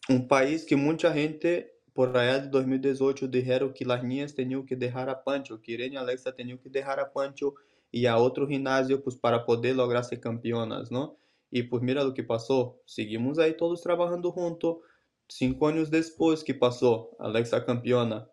un 0.08 0.28
país 0.28 0.64
que 0.64 0.76
mucha 0.76 1.12
gente 1.12 1.74
por 1.94 2.16
allá 2.16 2.40
de 2.40 2.48
2018 2.48 3.28
dijeron 3.28 3.72
que 3.72 3.84
las 3.84 4.02
niñas 4.02 4.34
tenían 4.34 4.66
que 4.66 4.76
dejar 4.76 5.08
a 5.08 5.22
Pancho, 5.22 5.62
que 5.62 5.72
Irene 5.72 5.94
y 5.94 5.96
Alexa 5.96 6.34
tenían 6.34 6.58
que 6.58 6.68
dejar 6.68 6.98
a 6.98 7.12
Pancho 7.12 7.54
y 7.90 8.06
a 8.06 8.18
otro 8.18 8.48
gimnasio 8.48 9.02
pues 9.02 9.16
para 9.16 9.46
poder 9.46 9.76
lograr 9.76 10.04
ser 10.04 10.20
campeonas, 10.20 10.90
¿no? 10.90 11.16
Y 11.50 11.62
pues 11.62 11.82
mira 11.82 12.02
lo 12.02 12.12
que 12.12 12.24
pasó. 12.24 12.82
Seguimos 12.84 13.38
ahí 13.38 13.56
todos 13.56 13.80
trabajando 13.80 14.32
juntos. 14.32 14.78
Cinco 15.28 15.68
años 15.68 15.90
después, 15.90 16.42
que 16.42 16.52
pasó? 16.52 17.10
Alexa 17.20 17.64
campeona, 17.64 18.28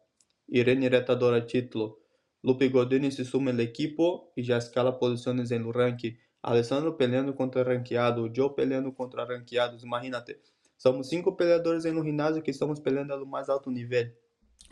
Irene 0.47 0.89
retadora 0.89 1.45
título. 1.45 2.00
Lupe 2.43 2.67
Godini 2.69 3.11
se 3.11 3.23
suma 3.23 3.51
ao 3.51 3.59
equipo 3.59 4.31
e 4.35 4.41
já 4.41 4.57
escala 4.57 4.91
posições 4.91 5.51
no 5.51 5.71
ranking. 5.71 6.17
Alessandro 6.41 6.93
peleando 6.93 7.33
contra 7.33 7.63
ranqueado, 7.63 8.31
Joe 8.35 8.53
peleando 8.55 8.91
contra 8.91 9.23
ranqueados. 9.23 9.83
Imagínate, 9.83 10.39
somos 10.75 11.07
cinco 11.07 11.35
peleadores 11.35 11.85
no 11.85 12.03
ginásio 12.03 12.41
que 12.41 12.49
estamos 12.49 12.79
peleando 12.79 13.15
no 13.17 13.25
mais 13.27 13.47
alto 13.47 13.69
nível. 13.69 14.11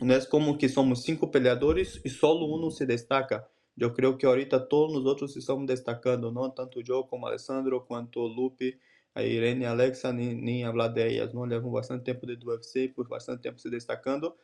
Não 0.00 0.14
é 0.14 0.24
como 0.24 0.58
que 0.58 0.68
somos 0.68 1.02
cinco 1.04 1.28
peleadores 1.28 2.00
e 2.04 2.08
só 2.08 2.36
um 2.36 2.70
se 2.70 2.84
destaca. 2.84 3.46
Eu 3.78 3.92
creio 3.92 4.16
que 4.16 4.26
ahorita 4.26 4.58
todos 4.58 4.96
os 4.96 5.04
outros 5.04 5.36
estão 5.36 5.64
destacando, 5.64 6.32
não 6.32 6.50
tanto 6.50 6.84
Joe 6.84 7.06
como 7.06 7.26
Alessandro, 7.26 7.80
quanto 7.82 8.20
Lupe, 8.20 8.78
a 9.14 9.22
Irene, 9.22 9.64
a 9.64 9.70
Alexa, 9.70 10.12
nem, 10.12 10.34
nem 10.34 10.64
a 10.64 10.72
Vladeias. 10.72 11.32
Não 11.32 11.44
levam 11.44 11.70
bastante 11.70 12.04
tempo 12.04 12.26
de 12.26 12.44
UFC, 12.44 12.88
por 12.88 13.06
bastante 13.08 13.42
tempo 13.42 13.60
se 13.60 13.70
destacando. 13.70 14.34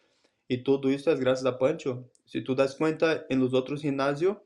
Y 0.48 0.58
todo 0.58 0.88
eso 0.90 1.10
es 1.10 1.20
gracias 1.20 1.46
a 1.46 1.58
Pancho. 1.58 2.08
Si 2.24 2.42
tú 2.42 2.54
das 2.54 2.76
cuenta, 2.76 3.26
en 3.28 3.40
los 3.40 3.52
otros 3.54 3.82
gimnasios, 3.82 4.36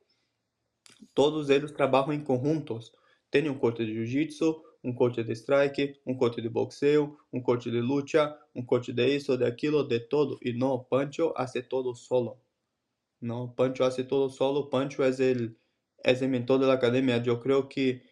todos 1.14 1.50
eles 1.50 1.72
trabalham 1.72 2.12
em 2.12 2.22
conjuntos. 2.22 2.92
Tem 3.30 3.48
um 3.48 3.58
coach 3.58 3.84
de 3.84 3.92
jiu-jitsu, 3.92 4.62
um 4.82 4.94
coach 4.94 5.22
de 5.22 5.32
strike, 5.32 6.00
um 6.06 6.16
coach 6.16 6.40
de 6.40 6.48
boxeo, 6.48 7.18
um 7.32 7.40
coach 7.40 7.70
de 7.70 7.80
luta, 7.80 8.36
um 8.54 8.64
coach 8.64 8.92
de 8.92 9.06
isso, 9.16 9.36
de 9.36 9.44
aquilo, 9.44 9.86
de 9.86 10.00
todo. 10.00 10.38
E 10.42 10.52
não, 10.52 10.82
Pancho 10.82 11.32
hace 11.36 11.62
todo 11.62 11.94
solo. 11.94 12.40
Não, 13.20 13.48
Pancho 13.48 13.84
hace 13.84 14.04
todo 14.04 14.30
solo. 14.30 14.68
Pancho 14.68 15.02
é 15.02 15.10
o, 15.10 15.56
é 16.04 16.12
o 16.12 16.28
mentor 16.28 16.58
da 16.58 16.72
academia. 16.72 17.22
Eu 17.24 17.38
creio 17.38 17.68
que 17.68 18.02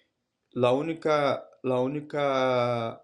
a 0.55 0.73
única, 0.73 1.43
a 1.65 1.81
única 1.81 3.01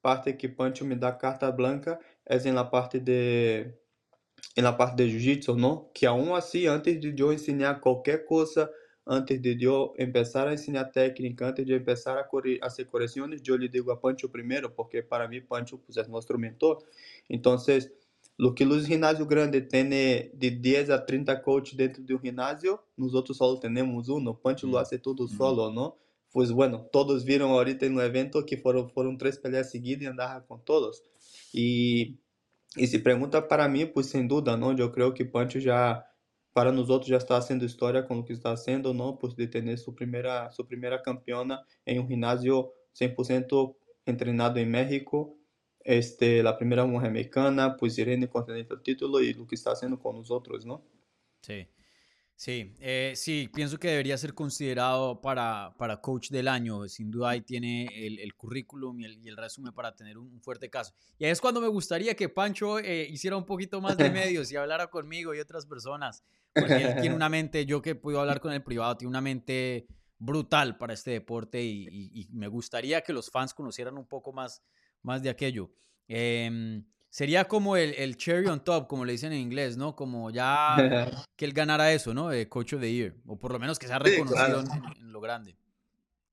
parte 0.00 0.32
que 0.32 0.48
Pancho 0.48 0.84
me 0.84 0.96
dá 0.96 1.12
carta 1.12 1.50
branca 1.52 2.00
é 2.26 2.38
na 2.50 2.64
parte 2.64 2.98
de 2.98 3.81
na 4.56 4.72
parte 4.72 4.96
de 4.96 5.08
jiu-jitsu, 5.08 5.54
não? 5.54 5.88
Que 5.94 6.06
aún 6.06 6.34
assim, 6.34 6.66
antes 6.66 7.00
de 7.00 7.22
eu 7.22 7.32
ensinar 7.32 7.80
qualquer 7.80 8.24
coisa 8.24 8.70
antes 9.06 9.40
de 9.40 9.56
yo 9.56 9.94
empezar 9.98 10.48
a 10.48 10.52
enseñar 10.52 10.92
técnica, 10.92 11.48
antes 11.48 11.66
de 11.66 11.74
empezar 11.74 12.18
a, 12.18 12.22
a 12.22 12.66
hacer 12.66 12.86
correcciones, 12.86 13.42
yo 13.42 13.56
le 13.56 13.68
digo 13.68 13.92
a 13.92 14.00
Pancho 14.00 14.30
primero, 14.30 14.74
porque 14.74 15.02
para 15.02 15.26
mí 15.28 15.40
Pancho 15.40 15.78
pues, 15.78 15.96
es 15.96 16.08
nuestro 16.08 16.38
mentor. 16.38 16.78
Entonces, 17.28 17.92
lo 18.36 18.54
que 18.54 18.64
los 18.64 18.86
gimnasios 18.86 19.28
grandes 19.28 19.68
tienen 19.68 20.30
de 20.34 20.50
10 20.50 20.90
a 20.90 21.04
30 21.04 21.42
coaches 21.42 21.76
dentro 21.76 22.02
de 22.02 22.14
un 22.14 22.20
gimnasio, 22.20 22.84
nosotros 22.96 23.36
solo 23.36 23.58
tenemos 23.58 24.08
uno. 24.08 24.38
Pancho 24.38 24.66
lo 24.66 24.78
hace 24.78 24.98
todo 24.98 25.28
solo, 25.28 25.72
¿no? 25.72 25.96
Pues 26.30 26.50
bueno, 26.50 26.88
todos 26.90 27.24
vieron 27.24 27.50
ahorita 27.50 27.84
en 27.84 27.98
el 27.98 28.06
evento 28.06 28.46
que 28.46 28.56
fueron, 28.56 28.88
fueron 28.90 29.18
tres 29.18 29.36
peleas 29.38 29.70
seguidas 29.70 30.02
y 30.02 30.06
andaba 30.06 30.46
con 30.46 30.64
todos. 30.64 31.02
Y, 31.52 32.18
e 32.76 32.86
se 32.86 32.98
pergunta 32.98 33.40
para 33.42 33.68
mim, 33.68 33.86
pois 33.86 34.06
sem 34.06 34.26
dúvida, 34.26 34.54
onde 34.54 34.82
eu 34.82 34.90
creio 34.90 35.12
que 35.12 35.24
Pancho 35.24 35.60
já, 35.60 36.04
para 36.54 36.72
nos 36.72 36.88
outros, 36.88 37.10
já 37.10 37.18
está 37.18 37.40
sendo 37.40 37.64
história 37.64 38.02
com 38.02 38.18
o 38.18 38.24
que 38.24 38.32
está 38.32 38.56
sendo 38.56 38.86
ou 38.86 38.94
não, 38.94 39.16
por 39.16 39.34
detener 39.34 39.78
sua 39.78 39.94
primeira, 39.94 40.50
sua 40.50 40.64
primeira 40.64 41.00
campeona 41.00 41.62
em 41.86 42.00
um 42.00 42.06
ginásio 42.06 42.70
100% 42.94 43.74
entrenado 44.06 44.58
em 44.58 44.66
México. 44.66 45.38
Este, 45.84 46.40
a 46.46 46.52
primeira 46.52 46.86
mulher 46.86 47.10
mexicana, 47.10 47.70
pois 47.70 47.98
Irene 47.98 48.28
contendente 48.28 48.72
o 48.72 48.78
título 48.78 49.22
e 49.22 49.32
o 49.32 49.46
que 49.46 49.54
está 49.54 49.74
sendo 49.74 49.98
com 49.98 50.18
os 50.18 50.30
outros, 50.30 50.64
não? 50.64 50.82
Sim. 51.42 51.66
Sí. 51.66 51.81
Sí, 52.34 52.74
eh, 52.80 53.12
sí, 53.14 53.48
pienso 53.54 53.78
que 53.78 53.88
debería 53.88 54.18
ser 54.18 54.34
considerado 54.34 55.20
para, 55.20 55.74
para 55.78 56.00
coach 56.00 56.30
del 56.30 56.48
año. 56.48 56.88
Sin 56.88 57.10
duda 57.10 57.30
ahí 57.30 57.42
tiene 57.42 57.86
el, 57.94 58.18
el 58.18 58.34
currículum 58.34 59.00
y 59.00 59.04
el, 59.04 59.24
y 59.24 59.28
el, 59.28 59.36
resumen 59.36 59.72
para 59.72 59.94
tener 59.94 60.18
un, 60.18 60.40
fuerte 60.40 60.68
caso. 60.68 60.92
Y 61.18 61.24
ahí 61.24 61.30
es 61.30 61.40
cuando 61.40 61.60
me 61.60 61.68
gustaría 61.68 62.14
que 62.14 62.28
Pancho 62.28 62.78
eh, 62.80 63.06
hiciera 63.08 63.36
un 63.36 63.46
poquito 63.46 63.80
más 63.80 63.96
de 63.96 64.10
medios 64.10 64.50
y 64.50 64.56
hablara 64.56 64.88
conmigo 64.88 65.34
y 65.34 65.38
otras 65.38 65.66
personas. 65.66 66.24
Porque 66.52 66.74
él 66.82 67.00
tiene 67.00 67.14
una 67.14 67.28
mente, 67.28 67.64
yo 67.64 67.80
que 67.80 67.94
puedo 67.94 68.20
hablar 68.20 68.40
con 68.40 68.52
el 68.52 68.62
privado, 68.62 68.96
tiene 68.96 69.10
una 69.10 69.20
mente 69.20 69.86
brutal 70.18 70.76
para 70.78 70.94
este 70.94 71.12
deporte 71.12 71.62
y, 71.62 71.86
y, 71.90 72.22
y 72.22 72.28
me 72.32 72.48
gustaría 72.48 73.02
que 73.02 73.12
los 73.12 73.30
fans 73.30 73.54
conocieran 73.54 73.96
un 73.96 74.06
poco 74.06 74.32
más, 74.32 74.62
más 75.02 75.22
de 75.22 75.30
aquello. 75.30 75.70
Eh, 76.08 76.82
sería 77.12 77.44
como 77.44 77.76
el, 77.76 77.94
el, 77.98 78.16
cherry 78.16 78.46
on 78.46 78.64
top, 78.64 78.88
como 78.88 79.04
le 79.04 79.12
dicen 79.12 79.34
en 79.34 79.40
inglés, 79.40 79.76
¿no? 79.76 79.94
Como 79.94 80.30
ya 80.30 80.76
que 81.36 81.44
él 81.44 81.52
ganara 81.52 81.92
eso, 81.92 82.14
¿no? 82.14 82.30
De 82.30 82.48
Coach 82.48 82.72
of 82.72 82.80
the 82.80 82.90
Year, 82.90 83.14
o 83.26 83.38
por 83.38 83.52
lo 83.52 83.58
menos 83.58 83.78
que 83.78 83.86
sea 83.86 83.98
reconocido 83.98 84.62
sí, 84.62 84.68
claro. 84.68 84.94
en, 84.96 85.02
en, 85.02 85.12
lo 85.12 85.20
grande. 85.20 85.54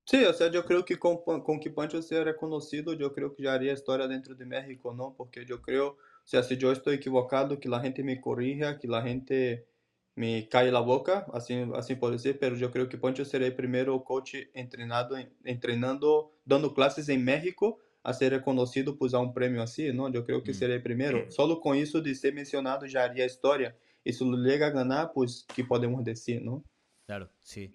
Sí, 0.06 0.23
o 0.23 0.34
sea, 0.34 0.49
yo 0.49 0.65
creo 0.65 0.86
que 0.86 0.97
con, 0.97 1.17
con 1.17 1.60
que 1.60 1.69
Pancho 1.69 2.01
sea 2.01 2.23
reconocido, 2.23 2.93
yo 2.93 3.13
creo 3.13 3.36
que 3.36 3.43
ya 3.43 3.54
haría 3.54 3.73
historia 3.73 4.08
dentro 4.08 4.34
de 4.34 4.45
México, 4.45 4.93
¿no? 4.93 5.13
Porque 5.15 5.45
yo 5.45 5.62
creo, 5.62 5.89
o 5.89 5.97
sea, 6.23 6.43
si 6.43 6.58
yo 6.58 6.71
estoy 6.71 6.95
equivocado, 6.95 7.60
que 7.60 7.67
la 7.67 7.82
gente 7.82 8.01
me 8.01 8.19
corrija, 8.21 8.80
que 8.80 8.88
la 8.88 9.01
gente 9.01 9.67
me 10.15 10.47
cae 10.47 10.71
la 10.71 10.80
boca, 10.80 11.25
así, 11.34 11.62
así 11.75 11.95
puede 11.95 12.19
ser, 12.19 12.39
pero 12.39 12.56
yo 12.56 12.71
creo 12.71 12.88
que 12.88 12.97
Pancho 12.97 13.25
será 13.25 13.45
el 13.45 13.56
primero 13.56 14.01
coach 14.06 14.36
entrenado, 14.54 15.17
entrenando, 15.43 16.32
dando 16.45 16.73
clases 16.73 17.10
en 17.10 17.23
México, 17.23 17.80
a 18.03 18.13
ser 18.13 18.33
reconocido 18.33 18.97
pues 18.97 19.13
a 19.13 19.19
un 19.19 19.33
premio 19.33 19.62
así, 19.62 19.91
¿no? 19.93 20.12
Yo 20.12 20.25
creo 20.25 20.41
que 20.41 20.53
sería 20.53 20.75
el 20.75 20.83
primero. 20.83 21.29
Solo 21.31 21.59
con 21.59 21.77
eso 21.77 22.01
de 22.01 22.15
ser 22.15 22.33
mencionado 22.33 22.85
ya 22.85 23.03
haría 23.03 23.25
historia. 23.25 23.75
Y 24.03 24.13
si 24.13 24.25
lo 24.25 24.38
llega 24.38 24.67
a 24.67 24.71
ganar, 24.71 25.12
pues, 25.13 25.45
¿qué 25.53 25.63
podemos 25.63 26.03
decir, 26.03 26.41
no? 26.41 26.63
Claro, 27.05 27.29
sí. 27.41 27.71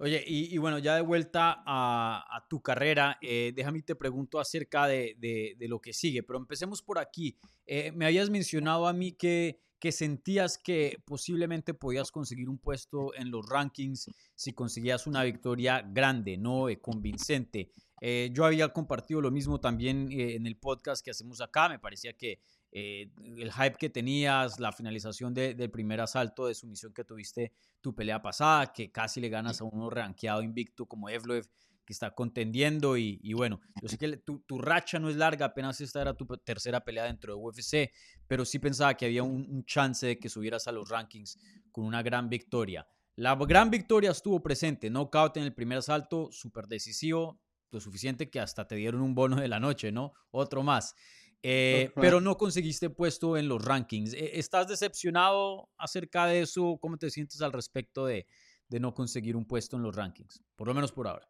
Oye, 0.00 0.22
y, 0.26 0.54
y 0.54 0.58
bueno, 0.58 0.78
ya 0.78 0.94
de 0.94 1.00
vuelta 1.00 1.62
a, 1.66 2.24
a 2.30 2.46
tu 2.48 2.62
carrera, 2.62 3.18
eh, 3.20 3.52
déjame 3.54 3.82
te 3.82 3.96
pregunto 3.96 4.38
acerca 4.38 4.86
de, 4.86 5.16
de, 5.18 5.56
de, 5.58 5.68
lo 5.68 5.80
que 5.80 5.92
sigue, 5.92 6.22
pero 6.22 6.38
empecemos 6.38 6.82
por 6.82 6.98
aquí. 6.98 7.36
Eh, 7.66 7.90
me 7.92 8.06
habías 8.06 8.30
mencionado 8.30 8.86
a 8.86 8.92
mí 8.92 9.12
que, 9.12 9.60
que 9.80 9.90
sentías 9.90 10.56
que 10.56 11.02
posiblemente 11.04 11.74
podías 11.74 12.12
conseguir 12.12 12.48
un 12.48 12.58
puesto 12.58 13.12
en 13.14 13.30
los 13.32 13.44
rankings 13.48 14.08
si 14.36 14.52
conseguías 14.52 15.08
una 15.08 15.24
victoria 15.24 15.82
grande, 15.82 16.36
¿no? 16.36 16.68
Eh, 16.68 16.80
convincente. 16.80 17.72
Eh, 18.00 18.30
yo 18.32 18.44
había 18.44 18.68
compartido 18.68 19.20
lo 19.20 19.30
mismo 19.30 19.60
también 19.60 20.08
eh, 20.10 20.36
en 20.36 20.46
el 20.46 20.56
podcast 20.56 21.04
que 21.04 21.10
hacemos 21.10 21.40
acá. 21.40 21.68
Me 21.68 21.78
parecía 21.78 22.12
que 22.12 22.40
eh, 22.70 23.10
el 23.18 23.52
hype 23.52 23.76
que 23.78 23.90
tenías, 23.90 24.60
la 24.60 24.72
finalización 24.72 25.34
de, 25.34 25.54
del 25.54 25.70
primer 25.70 26.00
asalto 26.00 26.46
de 26.46 26.54
sumisión 26.54 26.92
que 26.92 27.04
tuviste 27.04 27.52
tu 27.80 27.94
pelea 27.94 28.20
pasada, 28.20 28.72
que 28.72 28.90
casi 28.90 29.20
le 29.20 29.28
ganas 29.28 29.60
a 29.60 29.64
uno 29.64 29.90
rankeado 29.90 30.42
invicto 30.42 30.86
como 30.86 31.08
Evloev, 31.08 31.48
que 31.84 31.92
está 31.92 32.14
contendiendo. 32.14 32.96
Y, 32.96 33.18
y 33.22 33.32
bueno, 33.32 33.60
yo 33.80 33.88
sé 33.88 33.98
que 33.98 34.16
tu, 34.18 34.40
tu, 34.40 34.58
racha 34.58 34.98
no 34.98 35.08
es 35.08 35.16
larga, 35.16 35.46
apenas 35.46 35.80
esta 35.80 36.02
era 36.02 36.14
tu 36.14 36.26
tercera 36.38 36.84
pelea 36.84 37.04
dentro 37.04 37.34
de 37.34 37.40
UFC, 37.40 37.90
pero 38.26 38.44
sí 38.44 38.58
pensaba 38.58 38.94
que 38.94 39.06
había 39.06 39.22
un, 39.22 39.46
un 39.50 39.64
chance 39.64 40.06
de 40.06 40.18
que 40.18 40.28
subieras 40.28 40.68
a 40.68 40.72
los 40.72 40.88
rankings 40.88 41.38
con 41.72 41.84
una 41.84 42.02
gran 42.02 42.28
victoria. 42.28 42.86
La 43.16 43.34
gran 43.34 43.68
victoria 43.68 44.12
estuvo 44.12 44.40
presente, 44.40 44.90
knockout 44.90 45.38
en 45.38 45.42
el 45.42 45.52
primer 45.52 45.78
asalto, 45.78 46.30
súper 46.30 46.68
decisivo, 46.68 47.40
lo 47.70 47.80
suficiente 47.80 48.30
que 48.30 48.40
hasta 48.40 48.66
te 48.66 48.76
dieron 48.76 49.00
un 49.00 49.14
bono 49.14 49.36
de 49.36 49.48
la 49.48 49.60
noche, 49.60 49.92
¿no? 49.92 50.12
Otro 50.30 50.62
más. 50.62 50.94
Eh, 51.42 51.92
pero 51.94 52.20
no 52.20 52.36
conseguiste 52.36 52.90
puesto 52.90 53.36
en 53.36 53.48
los 53.48 53.64
rankings. 53.64 54.12
E, 54.14 54.38
¿Estás 54.38 54.68
decepcionado 54.68 55.70
acerca 55.76 56.26
de 56.26 56.40
eso? 56.40 56.78
¿Cómo 56.80 56.96
te 56.98 57.10
sientes 57.10 57.40
al 57.42 57.52
respecto 57.52 58.06
de, 58.06 58.26
de 58.68 58.80
no 58.80 58.94
conseguir 58.94 59.36
un 59.36 59.46
puesto 59.46 59.76
en 59.76 59.82
los 59.82 59.94
rankings? 59.94 60.42
Por 60.56 60.68
lo 60.68 60.74
menos 60.74 60.92
por 60.92 61.06
ahora. 61.06 61.28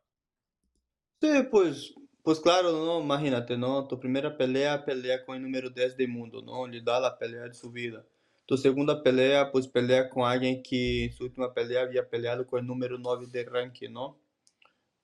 Sí, 1.21 1.29
pues, 1.51 1.95
pues 2.23 2.41
claro, 2.41 2.73
¿no? 2.73 3.01
Imagínate, 3.01 3.59
¿no? 3.59 3.87
Tu 3.87 3.99
primera 3.99 4.37
pelea, 4.37 4.85
pelea 4.85 5.25
con 5.25 5.37
el 5.37 5.43
número 5.43 5.69
10 5.69 5.97
del 5.97 6.09
mundo, 6.09 6.43
¿no? 6.43 6.67
Le 6.67 6.81
da 6.81 7.01
la 7.01 7.19
pelea 7.19 7.43
de 7.43 7.55
su 7.55 7.71
vida. 7.71 8.05
Tu 8.47 8.57
segunda 8.57 9.03
pelea, 9.03 9.53
pues 9.53 9.69
pelea 9.69 10.09
con 10.09 10.25
alguien 10.25 10.63
que 10.63 11.05
en 11.05 11.13
su 11.13 11.25
última 11.25 11.53
pelea 11.53 11.83
había 11.83 12.09
peleado 12.09 12.47
con 12.47 12.61
el 12.61 12.67
número 12.67 12.97
9 12.97 13.27
de 13.27 13.45
ranking, 13.45 13.91
¿no? 13.91 14.19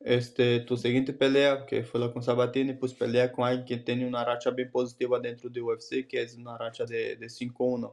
Este, 0.06 0.60
tu 0.66 0.76
seguinte 0.76 1.14
pelea, 1.14 1.64
que 1.64 1.82
foi 1.82 1.98
lá 1.98 2.10
com 2.10 2.20
Sabatini, 2.20 2.74
pues 2.74 2.92
pelea 2.92 3.30
com 3.30 3.42
alguém 3.42 3.64
que 3.64 3.78
tem 3.78 4.04
uma 4.04 4.22
racha 4.22 4.50
bem 4.50 4.68
positiva 4.70 5.18
dentro 5.18 5.48
do 5.48 5.64
UFC, 5.64 6.02
que 6.02 6.18
é 6.18 6.26
uma 6.36 6.58
racha 6.58 6.84
de, 6.84 7.16
de 7.16 7.26
5-1. 7.26 7.90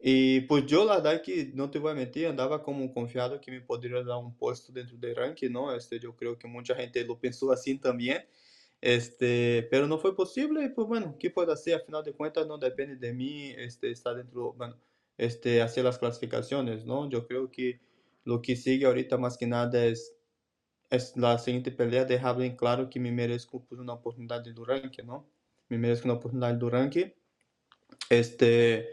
E 0.00 0.46
pues 0.48 0.64
eu, 0.72 0.86
verdad 0.86 1.20
que 1.20 1.52
não 1.54 1.68
te 1.68 1.78
vou 1.78 1.94
mentir, 1.94 2.26
andava 2.26 2.58
como 2.58 2.88
confiado 2.94 3.38
que 3.40 3.50
me 3.50 3.60
poderia 3.60 4.02
dar 4.02 4.18
um 4.18 4.30
posto 4.30 4.72
dentro 4.72 4.96
do 4.96 5.12
ranking, 5.12 5.50
não? 5.50 5.70
Este, 5.76 6.02
eu 6.02 6.14
creio 6.14 6.34
que 6.38 6.46
muita 6.46 6.74
gente 6.74 7.02
lo 7.04 7.16
pensou 7.18 7.52
assim 7.52 7.76
também. 7.76 8.22
Este, 8.80 9.68
pero 9.70 9.86
não 9.86 9.98
foi 9.98 10.14
possível 10.14 10.62
e 10.62 10.70
pues 10.70 10.86
bueno, 10.88 11.14
que 11.18 11.28
pode 11.28 11.54
ser, 11.58 11.74
afinal 11.74 12.02
de 12.02 12.12
contas 12.12 12.46
não 12.46 12.58
depende 12.58 12.96
de 12.96 13.12
mim, 13.12 13.50
este, 13.58 13.90
estar 13.90 14.14
dentro, 14.14 14.54
bueno, 14.54 14.78
este, 15.18 15.60
hacer 15.60 15.84
as 15.86 15.98
classificações, 15.98 16.84
não? 16.84 17.10
Eu 17.10 17.26
creio 17.26 17.48
que 17.48 17.80
lo 18.24 18.40
que 18.40 18.56
sigue 18.56 18.86
ahorita 18.86 19.18
más 19.18 19.36
que 19.36 19.46
nada 19.46 19.84
es 19.84 20.17
la 21.16 21.38
siguiente 21.38 21.70
pelea 21.70 22.04
dejaba 22.04 22.44
en 22.44 22.56
claro 22.56 22.88
que 22.88 23.00
me 23.00 23.12
merezco 23.12 23.64
pues, 23.64 23.80
una 23.80 23.94
oportunidad 23.94 24.42
do 24.44 24.64
ranking, 24.64 25.04
¿no? 25.04 25.28
Me 25.68 25.78
merezco 25.78 26.06
una 26.06 26.14
oportunidad 26.14 26.54
do 26.54 26.70
ranking. 26.70 27.10
Este, 28.08 28.88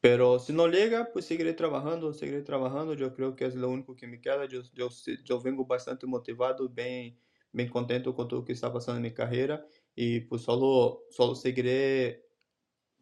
pero 0.00 0.38
si 0.38 0.52
no 0.52 0.66
llega, 0.66 1.10
pues 1.12 1.26
seguiré 1.26 1.52
trabajando, 1.52 2.12
seguiré 2.12 2.42
trabajando. 2.42 2.94
Yo 2.94 3.14
creo 3.14 3.36
que 3.36 3.46
es 3.46 3.54
lo 3.54 3.68
único 3.68 3.94
que 3.94 4.06
me 4.06 4.20
queda. 4.20 4.46
Yo, 4.46 4.62
yo, 4.74 4.88
yo 5.24 5.40
vengo 5.40 5.66
bastante 5.66 6.06
motivado, 6.06 6.68
bien, 6.68 7.18
bien 7.52 7.68
contento 7.68 8.14
con 8.14 8.26
todo 8.26 8.40
lo 8.40 8.44
que 8.44 8.54
está 8.54 8.72
pasando 8.72 8.96
en 8.96 9.02
mi 9.02 9.12
carrera. 9.12 9.64
Y 9.94 10.20
pues 10.20 10.42
solo, 10.42 11.04
solo 11.10 11.34
seguiré 11.34 12.26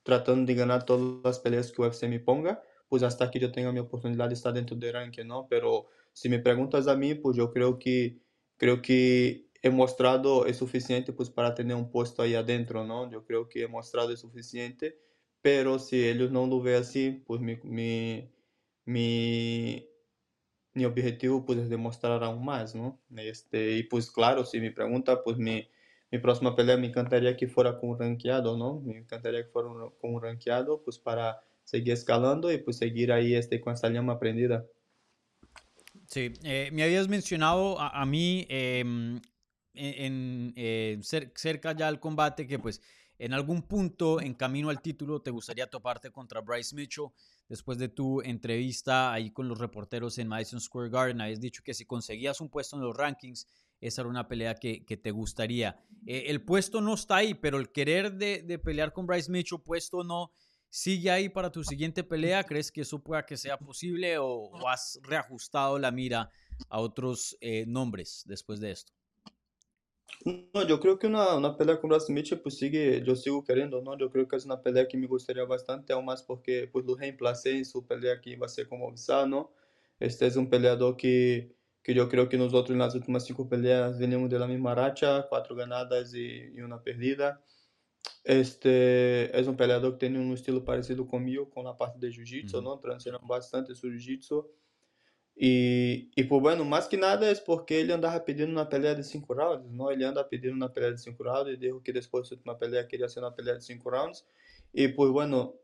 tratando 0.02 0.46
de 0.46 0.54
ganar 0.54 0.84
todas 0.84 1.22
las 1.22 1.38
peleas 1.38 1.70
que 1.70 1.82
o 1.82 1.86
UFC 1.86 2.04
me 2.08 2.18
ponga, 2.18 2.62
pues 2.88 3.02
hasta 3.02 3.30
que 3.30 3.38
yo 3.38 3.52
tenga 3.52 3.72
mi 3.72 3.78
oportunidad 3.78 4.28
de 4.28 4.34
estar 4.34 4.52
dentro 4.52 4.76
del 4.76 4.92
ranking, 4.92 5.26
¿no? 5.26 5.46
Pero 5.48 5.86
si 6.18 6.28
me 6.28 6.40
preguntas 6.40 6.88
a 6.88 6.96
mí, 6.96 7.14
pues 7.14 7.37
yo 7.37 7.52
creo 7.52 7.78
que, 7.78 8.18
creo 8.57 8.83
que 8.83 9.46
he 9.62 9.70
mostrado 9.70 10.46
es 10.46 10.57
suficiente 10.57 11.12
pues 11.12 11.31
para 11.31 11.54
tener 11.54 11.76
un 11.76 11.92
puesto 11.92 12.22
ahí 12.22 12.35
adentro, 12.35 12.85
¿no? 12.85 13.09
Yo 13.09 13.24
creo 13.24 13.48
que 13.48 13.62
he 13.62 13.68
mostrado 13.68 14.11
es 14.12 14.18
suficiente, 14.20 14.98
pero 15.42 15.78
si 15.78 16.09
ellos 16.09 16.33
no 16.33 16.44
lo 16.46 16.61
así, 16.76 17.22
pues 17.24 17.40
mi, 17.40 17.57
mi, 17.62 18.33
mi, 18.85 19.88
mi 20.74 20.85
objetivo 20.85 21.44
pues 21.44 21.61
es 21.61 21.68
demostrar 21.68 22.24
aún 22.24 22.44
más, 22.44 22.74
¿no? 22.74 23.00
Este, 23.16 23.76
y 23.76 23.85
pues 23.85 24.11
claro, 24.11 24.44
si 24.44 24.61
me 24.61 24.72
pregunta, 24.72 25.22
pues 25.22 25.38
mi, 25.38 25.68
mi 26.11 26.18
próxima 26.18 26.57
pelea 26.57 26.76
me 26.76 26.88
encantaría 26.88 27.37
que 27.37 27.46
fuera 27.46 27.78
con 27.78 27.90
un 27.90 27.98
rankeado, 28.00 28.57
¿no? 28.57 28.81
Me 28.81 28.98
encantaría 28.98 29.44
que 29.44 29.50
fuera 29.50 29.68
con 30.00 30.14
un 30.14 30.22
rankeado, 30.22 30.83
pues 30.83 30.98
para 30.98 31.40
seguir 31.62 31.92
escalando 31.92 32.50
y 32.50 32.59
pues 32.59 32.78
seguir 32.78 33.12
ahí 33.12 33.35
este, 33.37 33.61
con 33.61 33.72
esta 33.74 33.88
llama 33.88 34.18
prendida. 34.18 34.66
Sí, 36.08 36.32
eh, 36.42 36.70
me 36.72 36.82
habías 36.84 37.06
mencionado 37.06 37.78
a, 37.78 38.06
mí 38.06 38.46
em, 38.48 39.20
en, 39.74 40.54
eh, 40.56 40.98
cerca 41.02 41.72
ya 41.76 41.86
al 41.86 42.00
combate 42.00 42.46
que 42.46 42.58
pues 42.58 42.80
en 43.18 43.34
algún 43.34 43.60
punto 43.60 44.18
en 44.18 44.32
camino 44.32 44.70
al 44.70 44.80
título 44.80 45.20
te 45.20 45.30
gustaría 45.30 45.66
toparte 45.66 46.10
contra 46.10 46.40
Bryce 46.40 46.74
Mitchell 46.74 47.08
después 47.46 47.76
de 47.76 47.90
tu 47.90 48.22
entrevista 48.22 49.12
ahí 49.12 49.30
con 49.30 49.48
los 49.48 49.58
reporteros 49.58 50.16
en 50.16 50.28
Madison 50.28 50.62
Square 50.62 50.88
Garden. 50.88 51.20
Habías 51.20 51.40
dicho 51.40 51.62
que 51.62 51.74
si 51.74 51.84
conseguías 51.84 52.40
un 52.40 52.48
puesto 52.48 52.76
en 52.76 52.82
los 52.84 52.96
rankings, 52.96 53.46
esa 53.78 54.00
era 54.00 54.08
una 54.08 54.26
pelea 54.26 54.54
que, 54.54 54.80
te 54.80 55.10
gustaría. 55.10 55.78
Eh, 56.06 56.24
el 56.28 56.42
puesto 56.42 56.80
no 56.80 56.94
está 56.94 57.16
ahí, 57.16 57.34
pero 57.34 57.58
el 57.58 57.70
querer 57.70 58.14
de 58.14 58.58
pelear 58.58 58.94
con 58.94 59.06
Bryce 59.06 59.30
Mitchell, 59.30 59.60
puesto 59.60 60.02
no 60.02 60.32
¿Sigue 60.70 61.11
ahí 61.11 61.28
para 61.28 61.50
tu 61.50 61.64
siguiente 61.64 62.04
pelea? 62.04 62.44
¿Crees 62.44 62.70
que 62.70 62.83
eso 62.83 62.98
pueda 63.02 63.24
que 63.24 63.37
sea 63.37 63.59
posible 63.59 64.18
o, 64.18 64.50
has 64.68 65.00
reajustado 65.02 65.78
la 65.78 65.90
mira 65.90 66.31
a 66.68 66.81
otros 66.81 67.37
eh, 67.40 67.64
nombres 67.66 68.22
después 68.26 68.61
de 68.61 68.72
esto? 68.72 68.92
No, 70.24 70.66
yo 70.66 70.78
creo 70.81 70.98
que 70.98 71.07
una, 71.07 71.37
una 71.37 71.57
pelea 71.57 71.81
con 71.81 71.88
Brad 71.90 72.02
Mitchell, 72.09 72.40
pues 72.40 72.59
sigue, 72.59 73.02
yo 73.04 73.16
sigo 73.16 73.44
queriendo, 73.44 73.81
¿no? 73.81 73.96
Yo 73.96 74.11
creo 74.11 74.28
que 74.28 74.37
es 74.37 74.44
una 74.44 74.61
pelea 74.61 74.88
que 74.88 74.98
me 74.98 75.07
gustaría 75.07 75.44
bastante, 75.44 75.92
aún 75.92 76.04
más 76.04 76.22
porque 76.22 76.68
pues 76.70 76.85
lo 76.85 76.96
reemplacé 76.96 77.57
en 77.57 77.64
su 77.64 77.87
pelea 77.87 78.20
que 78.20 78.31
iba 78.31 78.46
a 78.46 78.48
ser 78.48 78.68
como 78.68 78.92
¿no? 79.26 79.52
Este 80.00 80.26
es 80.26 80.37
un 80.37 80.50
peleador 80.50 80.96
que, 80.96 81.54
que 81.83 81.94
yo 81.94 82.09
creo 82.09 82.28
que 82.28 82.37
nosotros 82.37 82.70
en 82.70 82.78
las 82.78 82.94
últimas 82.94 83.24
cinco 83.24 83.48
peleas 83.48 83.98
venimos 83.98 84.28
de 84.28 84.38
la 84.38 84.46
misma 84.46 84.74
racha, 84.74 85.26
cuatro 85.28 85.57
ganadas 85.57 86.12
y 86.14 86.61
una 86.61 86.83
perdida. 86.83 87.42
Este 88.24 89.38
es 89.38 89.46
un 89.46 89.56
peleador 89.56 89.92
que 89.92 89.98
tiene 90.06 90.18
un 90.20 90.32
estilo 90.32 90.64
parecido 90.64 91.06
conmigo 91.06 91.48
con 91.50 91.64
la 91.64 91.76
parte 91.76 91.98
de 91.98 92.12
jiu-jitsu, 92.12 92.62
¿no? 92.62 92.78
Transicionan 92.78 93.26
bastante 93.26 93.74
su 93.74 93.88
jiu-jitsu. 93.88 94.46
Y, 95.40 96.10
y 96.16 96.24
pues 96.24 96.42
bueno, 96.42 96.64
más 96.64 96.88
que 96.88 96.96
nada 96.96 97.30
es 97.30 97.40
porque 97.40 97.80
ele 97.80 97.92
andava 97.94 98.24
pedindo 98.24 98.50
uma 98.50 98.68
pelea 98.68 98.94
de 98.94 99.04
5 99.04 99.34
rounds, 99.34 99.70
não? 99.70 99.90
Ele 99.90 100.04
anda 100.04 100.24
pedindo 100.24 100.56
uma 100.56 100.68
pelea 100.68 100.92
de 100.92 101.00
5 101.00 101.22
rounds 101.22 101.54
e 101.54 101.56
dijo 101.56 101.80
que 101.80 101.92
depois 101.92 102.28
de 102.28 102.40
uma 102.44 102.56
pelea 102.58 102.84
queria 102.86 103.08
ser 103.08 103.20
uma 103.20 103.30
pelea 103.32 103.56
de 103.56 103.64
5 103.64 103.88
rounds. 103.88 104.26
E 104.74 104.88
pues 104.88 105.12
bueno, 105.12 105.54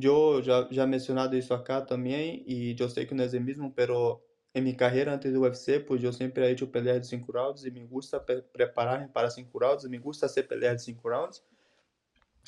eu 0.00 0.40
já 0.42 0.68
já 0.70 0.86
mencionado 0.86 1.36
isso 1.36 1.52
acá 1.52 1.80
também 1.80 2.44
e 2.46 2.76
eu 2.78 2.88
sei 2.88 3.06
que 3.06 3.14
não 3.14 3.24
é 3.24 3.26
o 3.28 3.40
mesmo, 3.40 3.72
pero 3.72 4.22
em 4.54 4.62
minha 4.62 4.76
carreira 4.76 5.12
antes 5.14 5.32
do 5.32 5.40
UFC, 5.40 5.80
pues 5.80 6.02
eu 6.04 6.12
sempre 6.12 6.44
he 6.44 6.52
hecho 6.52 6.68
peleas 6.68 7.00
de 7.00 7.08
5 7.08 7.32
rounds 7.32 7.64
e 7.64 7.70
me 7.72 7.84
gusta 7.84 8.20
pre 8.20 8.40
preparar 8.42 9.08
para 9.12 9.28
5 9.30 9.58
rounds, 9.58 9.84
me 9.86 9.98
gusta 9.98 10.26
hacer 10.26 10.44
peleas 10.46 10.76
de 10.76 10.82
5 10.84 11.08
rounds. 11.08 11.42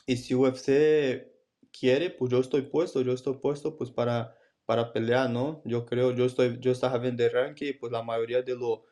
Y 0.06 0.16
si 0.16 0.34
UFC 0.34 1.32
quiere, 1.72 2.10
pues 2.10 2.30
yo 2.30 2.38
estoy 2.38 2.62
puesto, 2.62 3.02
yo 3.02 3.12
estoy 3.12 3.34
puesto 3.38 3.76
pues 3.76 3.90
para, 3.90 4.36
para 4.64 4.92
pelear, 4.92 5.30
¿no? 5.30 5.62
Yo 5.64 5.84
creo, 5.86 6.12
yo 6.12 6.24
estoy, 6.24 6.58
yo 6.60 6.70
estaba 6.72 6.98
viendo 6.98 7.24
el 7.24 7.32
ranking, 7.32 7.74
pues 7.78 7.92
la 7.92 8.02
mayoría 8.02 8.42
de, 8.42 8.56
lo, 8.56 8.84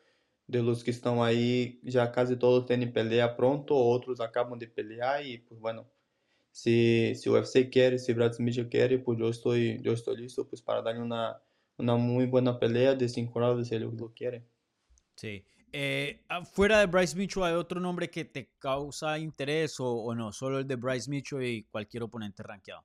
de 0.46 0.62
los 0.62 0.84
que 0.84 0.90
están 0.90 1.18
ahí, 1.20 1.80
ya 1.84 2.12
casi 2.12 2.36
todos 2.36 2.66
tienen 2.66 2.92
pelea 2.92 3.36
pronto, 3.36 3.76
otros 3.76 4.20
acaban 4.20 4.58
de 4.58 4.68
pelear 4.68 5.24
y 5.24 5.38
pues 5.38 5.60
bueno, 5.60 5.88
si, 6.52 7.14
si 7.16 7.30
UFC 7.30 7.70
quiere, 7.70 7.98
si 7.98 8.12
Brad 8.12 8.32
Smith 8.32 8.68
quiere, 8.70 8.98
pues 8.98 9.18
yo 9.18 9.28
estoy, 9.28 9.80
yo 9.82 9.92
estoy 9.92 10.16
listo 10.18 10.48
pues 10.48 10.62
para 10.62 10.82
darle 10.82 11.02
una, 11.02 11.42
una 11.78 11.96
muy 11.96 12.26
buena 12.26 12.58
pelea 12.58 12.94
de 12.94 13.08
cinco 13.08 13.40
rounds 13.40 13.68
si 13.68 13.74
él 13.74 13.82
lo 13.96 14.12
quiere. 14.14 14.44
Sí. 15.16 15.44
Eh, 15.76 16.20
ah, 16.28 16.44
fuera 16.44 16.78
de 16.78 16.86
Bryce 16.86 17.16
Mitchell, 17.16 17.42
¿hay 17.42 17.54
otro 17.54 17.80
nombre 17.80 18.08
que 18.08 18.24
te 18.24 18.48
causa 18.60 19.18
interés 19.18 19.74
o, 19.80 20.14
no? 20.14 20.32
Solo 20.32 20.60
el 20.60 20.68
de 20.68 20.76
Bryce 20.76 21.10
Mitchell 21.10 21.42
y 21.42 21.64
cualquier 21.64 22.04
oponente 22.04 22.44
rankeado. 22.44 22.84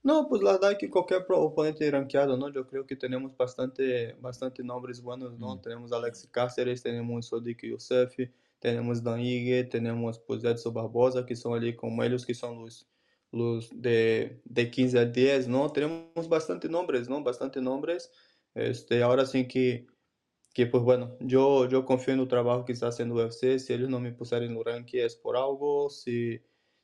No, 0.00 0.28
pues 0.28 0.40
la 0.40 0.52
verdad 0.52 0.78
que 0.78 0.88
cualquier 0.88 1.26
oponente 1.28 1.90
rankeado, 1.90 2.36
¿no? 2.36 2.48
Yo 2.48 2.64
creo 2.64 2.86
que 2.86 2.94
tenemos 2.94 3.36
bastante, 3.36 4.12
bastante 4.20 4.62
nombres 4.62 5.02
buenos, 5.02 5.36
¿no? 5.36 5.56
Mm. 5.56 5.62
Tenemos 5.62 5.92
Alex 5.92 6.28
Cáceres, 6.30 6.80
tenemos 6.80 7.26
Sodiq 7.26 7.64
Youssef, 7.64 8.14
tenemos 8.60 9.02
Dan 9.02 9.18
Ige, 9.18 9.64
tenemos 9.64 10.20
pues 10.20 10.44
Edson 10.44 10.72
Barbosa, 10.72 11.26
que 11.26 11.34
son 11.34 11.58
allí 11.58 11.74
como 11.74 12.04
ellos, 12.04 12.24
que 12.24 12.34
son 12.34 12.60
los, 12.60 12.88
los 13.32 13.68
de, 13.74 14.40
de 14.44 14.70
15 14.70 14.96
a 14.96 15.04
10, 15.06 15.48
¿no? 15.48 15.68
Tenemos 15.72 16.28
bastante 16.28 16.68
nombres, 16.68 17.08
¿no? 17.08 17.20
Bastante 17.20 17.60
nombres. 17.60 18.12
Este, 18.54 19.02
ahora 19.02 19.26
sí 19.26 19.48
que 19.48 19.88
que 20.52 20.66
pues 20.66 20.82
bueno, 20.82 21.16
yo, 21.20 21.68
yo 21.68 21.84
confío 21.84 22.14
en 22.14 22.20
el 22.20 22.28
trabajo 22.28 22.64
que 22.64 22.72
está 22.72 22.88
haciendo 22.88 23.14
UFC, 23.14 23.58
si 23.58 23.72
ellos 23.72 23.88
no 23.88 24.00
me 24.00 24.12
pusieron 24.12 24.50
en 24.50 24.56
el 24.56 24.64
ranking 24.64 25.00
es 25.00 25.16
por 25.16 25.36
algo, 25.36 25.90
si, 25.90 26.40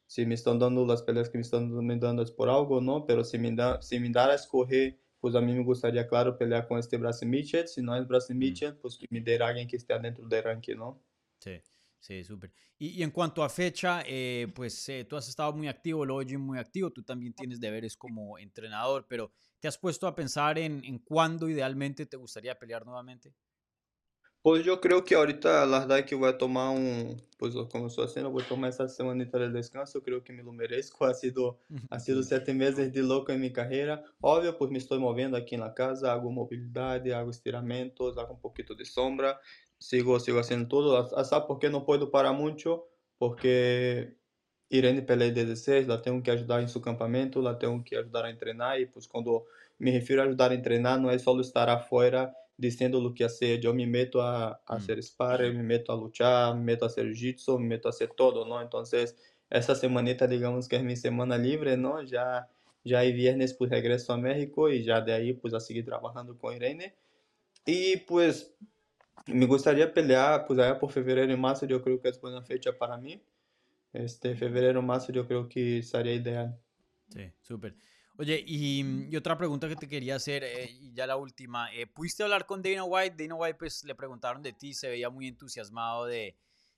si 0.07 0.25
me 0.25 0.35
están 0.35 0.59
dando 0.59 0.87
las 0.87 1.03
peleas 1.03 1.29
que 1.29 1.39
me 1.39 1.43
están 1.43 1.71
dando 2.01 2.23
es 2.23 2.31
por 2.31 2.49
algo, 2.49 2.81
¿no? 2.81 3.05
Pero 3.07 3.25
si 3.25 3.39
me, 3.39 3.51
da, 3.53 3.83
si 3.83 3.99
me 3.99 4.11
da 4.11 4.31
a 4.31 4.35
escoger, 4.35 4.99
pues 5.21 5.35
a 5.35 5.41
mí 5.41 5.53
me 5.53 5.65
gustaría, 5.65 6.07
claro, 6.07 6.39
pelear 6.39 6.69
con 6.69 6.79
este 6.79 6.97
Brasil 6.97 7.29
Mitchell, 7.29 7.67
si 7.67 7.83
no 7.83 7.97
es 7.97 8.07
Brasil 8.07 8.37
Mitchell, 8.37 8.77
pues 8.77 8.97
que 8.97 9.07
me 9.11 9.21
dé 9.21 9.37
alguien 9.39 9.67
que 9.67 9.77
esté 9.77 9.99
dentro 9.99 10.29
del 10.29 10.45
ranking, 10.45 10.77
¿no? 10.77 11.03
Sí. 11.41 11.61
Sí, 11.99 12.23
súper. 12.23 12.53
Y, 12.79 13.01
y, 13.01 13.03
en 13.03 13.11
cuanto 13.11 13.43
a 13.43 13.49
fecha, 13.49 14.05
eh, 14.07 14.47
pues 14.55 14.89
eh, 14.91 15.05
tú 15.07 15.17
has 15.17 15.29
estado 15.29 15.53
muy 15.53 15.67
activo, 15.67 16.05
Logi 16.05 16.37
muy 16.37 16.57
activo, 16.57 16.93
tú 16.93 17.03
también 17.03 17.33
tienes 17.35 17.59
deberes 17.59 17.97
como 17.97 18.39
entrenador, 18.39 19.07
pero 19.09 19.33
¿te 19.59 19.67
has 19.67 19.77
puesto 19.77 20.07
a 20.07 20.15
pensar 20.15 20.57
en, 20.57 20.85
en 20.85 21.01
cuándo 21.01 21.49
idealmente 21.49 22.07
te 22.07 22.17
gustaría 22.17 22.57
pelear 22.57 22.87
nuevamente? 22.87 23.35
Pues 24.47 24.65
yo 24.65 24.81
creo 24.81 25.05
que 25.05 25.17
ahorita 25.17 25.67
la 25.67 25.81
verdad 25.81 26.05
que 26.05 26.15
voy 26.15 26.29
a 26.29 26.39
tomar 26.39 26.69
un, 26.73 27.21
pues 27.37 27.53
como 27.69 27.89
estoy 27.89 28.05
haciendo, 28.05 28.31
voy 28.31 28.45
a 28.45 28.49
tomar 28.49 28.71
esa 28.71 28.87
semanita 28.87 29.41
de 29.41 29.51
descanso, 29.51 30.01
creo 30.05 30.23
que 30.23 30.33
me 30.33 30.45
lo 30.45 30.53
merezco, 30.53 31.05
ha 31.05 31.15
sido, 31.15 31.59
ha 31.91 31.99
sido 31.99 32.23
siete 32.23 32.55
meses 32.55 32.93
de 32.93 33.03
loco 33.03 33.33
en 33.33 33.41
mi 33.41 33.53
carrera, 33.53 34.05
obvio, 34.21 34.57
pues 34.57 34.71
me 34.71 34.79
estoy 34.79 35.01
moviendo 35.01 35.37
aquí 35.37 35.57
en 35.57 35.63
la 35.63 35.75
casa, 35.75 36.13
hago 36.13 36.31
movilidad, 36.31 37.05
hago 37.11 37.33
estiramientos, 37.33 38.19
hago 38.19 38.35
un 38.35 38.41
poquito 38.41 38.77
de 38.77 38.85
sombra, 38.85 39.41
sigo, 39.79 40.21
sigo 40.21 40.39
haciendo 40.39 40.69
todo, 40.69 40.97
hasta 41.19 41.45
porque 41.49 41.69
no 41.69 41.85
puedo 41.85 42.13
parar 42.13 42.35
mucho, 42.35 42.87
porque 43.19 44.17
Irene 44.69 45.03
pelea 45.03 45.33
16, 45.33 45.89
la 45.89 46.03
tengo 46.03 46.23
que 46.23 46.31
ayudar 46.31 46.61
en 46.61 46.69
su 46.69 46.81
campamento, 46.81 47.43
la 47.43 47.59
tengo 47.59 47.83
que 47.83 47.97
ayudar 47.97 48.27
a 48.27 48.31
entrenar, 48.31 48.79
y 48.79 48.87
pues 48.87 49.09
cuando 49.09 49.47
me 49.79 49.91
refiero 49.91 50.23
a 50.23 50.27
ayudar 50.27 50.53
a 50.53 50.55
entrenar, 50.55 51.01
no 51.01 51.11
es 51.11 51.23
solo 51.23 51.41
estar 51.41 51.69
afuera, 51.69 52.33
diciendo 52.57 53.01
lo 53.01 53.13
que 53.13 53.25
hacer, 53.25 53.61
yo 53.61 53.75
me 53.75 53.87
meto 53.87 54.23
a, 54.23 54.63
a 54.67 54.77
hacer 54.77 55.03
sparring, 55.03 55.57
me 55.57 55.63
meto 55.63 55.93
a 55.93 55.97
luchar, 55.97 56.55
me 56.57 56.63
meto 56.63 56.85
a 56.85 56.89
hacer 56.89 57.07
jiu-jitsu, 57.07 57.59
me 57.59 57.69
meto 57.69 57.89
a 57.89 57.91
hacer 57.91 58.11
todo, 58.11 58.47
¿no? 58.47 58.61
Entonces, 58.63 59.17
esa 59.51 59.75
semanita, 59.75 60.27
digamos 60.27 60.69
que 60.69 60.77
es 60.77 60.83
mi 60.83 60.97
semana 60.97 61.37
libre, 61.39 61.77
¿no? 61.77 62.03
Ya, 62.03 62.49
ya 62.85 63.01
hay 63.01 63.13
viernes, 63.13 63.55
pues 63.55 63.71
regreso 63.71 64.13
a 64.13 64.17
México 64.17 64.71
y 64.71 64.85
ya 64.85 65.01
de 65.01 65.13
ahí, 65.13 65.33
pues 65.35 65.55
a 65.55 65.61
seguir 65.61 65.85
trabajando 65.85 66.37
con 66.39 66.55
Irene. 66.55 66.95
Y 67.67 67.99
pues, 67.99 68.55
me 69.27 69.47
gustaría 69.47 69.93
pelear, 69.93 70.47
pues 70.47 70.59
allá 70.59 70.79
por 70.79 70.91
febrero 70.91 71.33
y 71.33 71.37
marzo, 71.37 71.67
yo 71.67 71.83
creo 71.83 72.01
que 72.01 72.09
es 72.09 72.21
buena 72.21 72.43
fecha 72.43 72.77
para 72.77 72.97
mí. 72.97 73.23
Este, 73.93 74.35
febrero, 74.37 74.83
marzo, 74.83 75.13
yo 75.13 75.27
creo 75.27 75.49
que 75.49 75.83
sería 75.83 76.15
ideal. 76.15 76.59
Sí, 77.09 77.31
súper. 77.43 77.75
Oye, 78.19 78.43
y, 78.47 79.15
otra 79.15 79.37
pregunta 79.37 79.69
que 79.69 79.77
te 79.77 79.89
quería 79.89 80.17
hacer, 80.17 80.43
eh, 80.43 80.71
y 80.81 80.95
ya 80.95 81.07
la 81.07 81.17
última, 81.17 81.73
eh, 81.75 81.87
¿pudiste 81.87 82.23
hablar 82.23 82.47
con 82.47 82.63
Dana 82.63 82.85
White? 82.85 83.23
Dana 83.23 83.35
White, 83.35 83.59
pues 83.59 83.85
le 83.85 83.95
preguntaron 83.95 84.43
de 84.43 84.55
ti, 84.55 84.73
se 84.73 84.89
veía 84.89 85.11
muy 85.11 85.29
entusiasmado 85.29 86.07
de, 86.07 86.35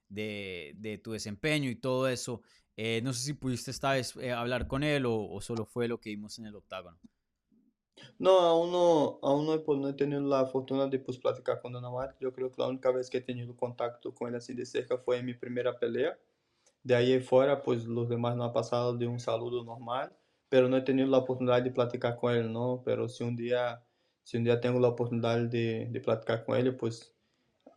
de, 0.08 0.74
de 0.76 0.98
tu 0.98 1.12
desempeño 1.12 1.70
y 1.70 1.76
todo 1.76 2.08
eso. 2.08 2.42
Eh, 2.76 3.00
no 3.04 3.12
sé 3.12 3.24
si 3.24 3.32
pudiste 3.34 3.70
esta 3.70 3.92
vez 3.92 4.16
hablar 4.16 4.66
con 4.66 4.82
él 4.82 5.06
o, 5.06 5.14
o, 5.14 5.40
solo 5.40 5.64
fue 5.64 5.86
lo 5.86 6.00
que 6.00 6.10
vimos 6.10 6.38
en 6.40 6.46
el 6.46 6.56
octágono. 6.56 6.98
No, 8.18 8.40
aún 8.40 8.72
no, 8.72 9.20
aún 9.22 9.46
no, 9.46 9.62
pues, 9.62 9.78
no 9.78 9.88
he 9.88 9.92
tenido 9.92 10.20
la 10.22 10.46
fortuna 10.46 10.88
de 10.88 10.98
pues, 10.98 11.18
platicar 11.18 11.60
con 11.60 11.72
Dana 11.72 11.88
White. 11.88 12.14
Yo 12.20 12.32
creo 12.32 12.50
que 12.50 12.60
la 12.60 12.68
única 12.68 12.90
vez 12.90 13.10
que 13.10 13.18
he 13.18 13.20
tenido 13.20 13.56
contacto 13.56 14.12
con 14.12 14.28
él 14.28 14.34
así 14.34 14.54
de 14.54 14.66
cerca 14.66 14.98
fue 14.98 15.18
en 15.18 15.26
mi 15.26 15.34
primera 15.34 15.78
pelea. 15.78 16.18
De 16.82 16.96
ahí 16.96 17.20
fuera, 17.20 17.62
pues 17.62 17.84
los 17.84 18.08
demás 18.08 18.36
no 18.36 18.42
han 18.44 18.52
pasado 18.52 18.96
de 18.96 19.06
un 19.06 19.20
saludo 19.20 19.62
normal 19.62 20.17
pero 20.48 20.68
no 20.68 20.76
he 20.76 20.82
tenido 20.82 21.08
la 21.08 21.18
oportunidad 21.18 21.62
de 21.62 21.70
platicar 21.70 22.16
con 22.16 22.34
él, 22.34 22.52
¿no? 22.52 22.82
Pero 22.84 23.08
si 23.08 23.24
un 23.24 23.36
día, 23.36 23.84
si 24.22 24.36
un 24.38 24.44
día 24.44 24.60
tengo 24.60 24.80
la 24.80 24.88
oportunidad 24.88 25.38
de, 25.40 25.88
de 25.90 26.00
platicar 26.00 26.44
con 26.44 26.56
él, 26.58 26.76
pues 26.76 27.14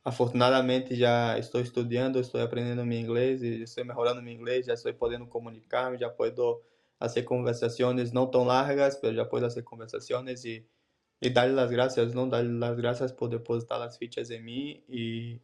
afortunadamente 0.04 0.98
ya 0.98 1.38
estoy 1.38 1.64
estudiando, 1.64 2.20
estoy 2.20 2.42
aprendiendo 2.42 2.86
mi 2.86 2.98
inglés 3.00 3.44
y 3.44 3.64
estoy 3.64 3.84
mejorando 3.86 4.22
mi 4.22 4.32
inglés, 4.34 4.66
ya 4.66 4.74
estoy 4.74 4.94
pudiendo 4.94 5.30
comunicarme, 5.30 5.98
ya 6.00 6.16
puedo 6.16 6.64
hacer 7.00 7.26
conversaciones 7.26 8.14
no 8.14 8.30
tan 8.30 8.48
largas, 8.48 8.98
pero 9.02 9.14
ya 9.14 9.30
puedo 9.30 9.46
hacer 9.48 9.64
conversaciones 9.64 10.46
y, 10.46 10.68
y 11.22 11.30
darle 11.32 11.54
las 11.56 11.72
gracias, 11.72 12.16
¿no? 12.16 12.28
Darle 12.28 12.54
las 12.60 12.78
gracias 12.78 13.14
por 13.14 13.30
depositar 13.30 13.80
las 13.80 13.98
fichas 14.00 14.30
en 14.32 14.46
mí 14.46 14.84
y, 14.88 15.42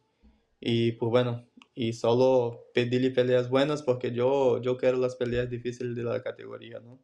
y 0.60 0.92
pues 0.92 1.10
bueno, 1.10 1.48
y 1.74 1.92
solo 1.94 2.66
pedirle 2.74 3.10
peleas 3.10 3.50
buenas 3.50 3.82
porque 3.82 4.12
yo, 4.12 4.60
yo 4.62 4.76
quiero 4.76 4.98
las 4.98 5.16
peleas 5.16 5.50
difíciles 5.50 5.94
de 5.96 6.04
la 6.04 6.22
categoría, 6.22 6.80
¿no? 6.80 7.00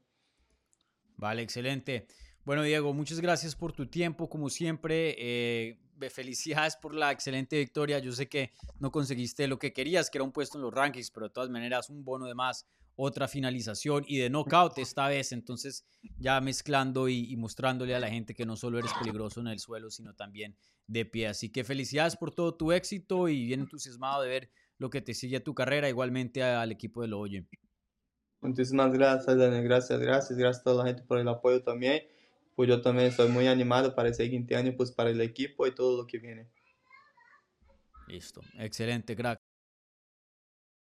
Vale, 1.17 1.43
excelente. 1.43 2.07
Bueno, 2.45 2.63
Diego, 2.63 2.93
muchas 2.93 3.21
gracias 3.21 3.57
por 3.57 3.73
tu 3.73 3.87
tiempo, 3.87 4.29
como 4.29 4.51
siempre. 4.51 5.15
Eh, 5.19 5.79
felicidades 6.11 6.77
por 6.77 6.95
la 6.95 7.13
excelente 7.13 7.59
victoria. 7.59 7.99
Yo 7.99 8.13
sé 8.13 8.29
que 8.29 8.53
no 8.79 8.91
conseguiste 8.91 9.47
lo 9.49 9.59
que 9.59 9.73
querías, 9.73 10.11
que 10.11 10.19
era 10.19 10.25
un 10.25 10.33
puesto 10.33 10.59
en 10.59 10.63
los 10.63 10.75
rankings, 10.75 11.11
pero 11.11 11.29
de 11.29 11.33
todas 11.33 11.51
maneras 11.51 11.89
un 11.89 12.05
bono 12.05 12.27
de 12.27 12.35
más, 12.35 12.67
otra 12.97 13.29
finalización 13.29 14.05
y 14.07 14.19
de 14.19 14.31
knockout 14.31 14.79
esta 14.79 15.09
vez. 15.09 15.33
Entonces, 15.33 15.87
ya 16.19 16.41
mezclando 16.41 17.09
y, 17.09 17.35
mostrándole 17.37 17.95
a 17.95 18.01
la 18.01 18.11
gente 18.11 18.35
que 18.35 18.47
no 18.47 18.57
solo 18.57 18.79
eres 18.79 18.93
peligroso 18.95 19.41
en 19.41 19.49
el 19.49 19.59
suelo, 19.59 19.91
sino 19.91 20.15
también 20.15 20.57
de 20.87 21.05
pie. 21.05 21.29
Así 21.29 21.51
que 21.51 21.65
felicidades 21.65 22.17
por 22.17 22.35
todo 22.35 22.55
tu 22.55 22.73
éxito 22.73 23.29
y 23.29 23.47
bien 23.47 23.61
entusiasmado 23.61 24.23
de 24.23 24.29
ver 24.29 24.51
lo 24.79 24.91
que 24.91 25.01
te 25.01 25.15
sigue 25.15 25.39
a 25.39 25.45
tu 25.45 25.55
carrera, 25.55 25.89
igualmente 25.89 26.43
al 26.43 26.73
equipo 26.73 27.03
de 27.03 27.09
Lo 27.09 27.21
Oye. 27.21 27.47
Muchísimas 28.45 28.93
gracias, 28.93 29.39
Daniel. 29.39 29.65
Gracias, 29.65 29.99
gracias. 29.99 30.39
Gracias 30.39 30.61
a 30.61 30.65
toda 30.65 30.85
la 30.85 30.91
gente 30.91 31.03
por 31.03 31.19
el 31.19 31.27
apoyo 31.29 31.63
también. 31.63 32.03
Pues 32.55 32.69
yo 32.69 32.83
también 32.83 33.09
estoy 33.09 33.31
muy 33.31 33.47
animado 33.47 33.95
para 33.95 34.09
el 34.09 34.15
siguiente 34.15 34.55
año, 34.55 34.75
pues 34.77 34.93
para 34.93 35.11
el 35.11 35.21
equipo 35.23 35.67
y 35.67 35.75
todo 35.75 35.97
lo 35.97 36.07
que 36.07 36.19
viene. 36.19 36.47
Listo. 38.07 38.43
Excelente, 38.59 39.17
crack. 39.17 39.41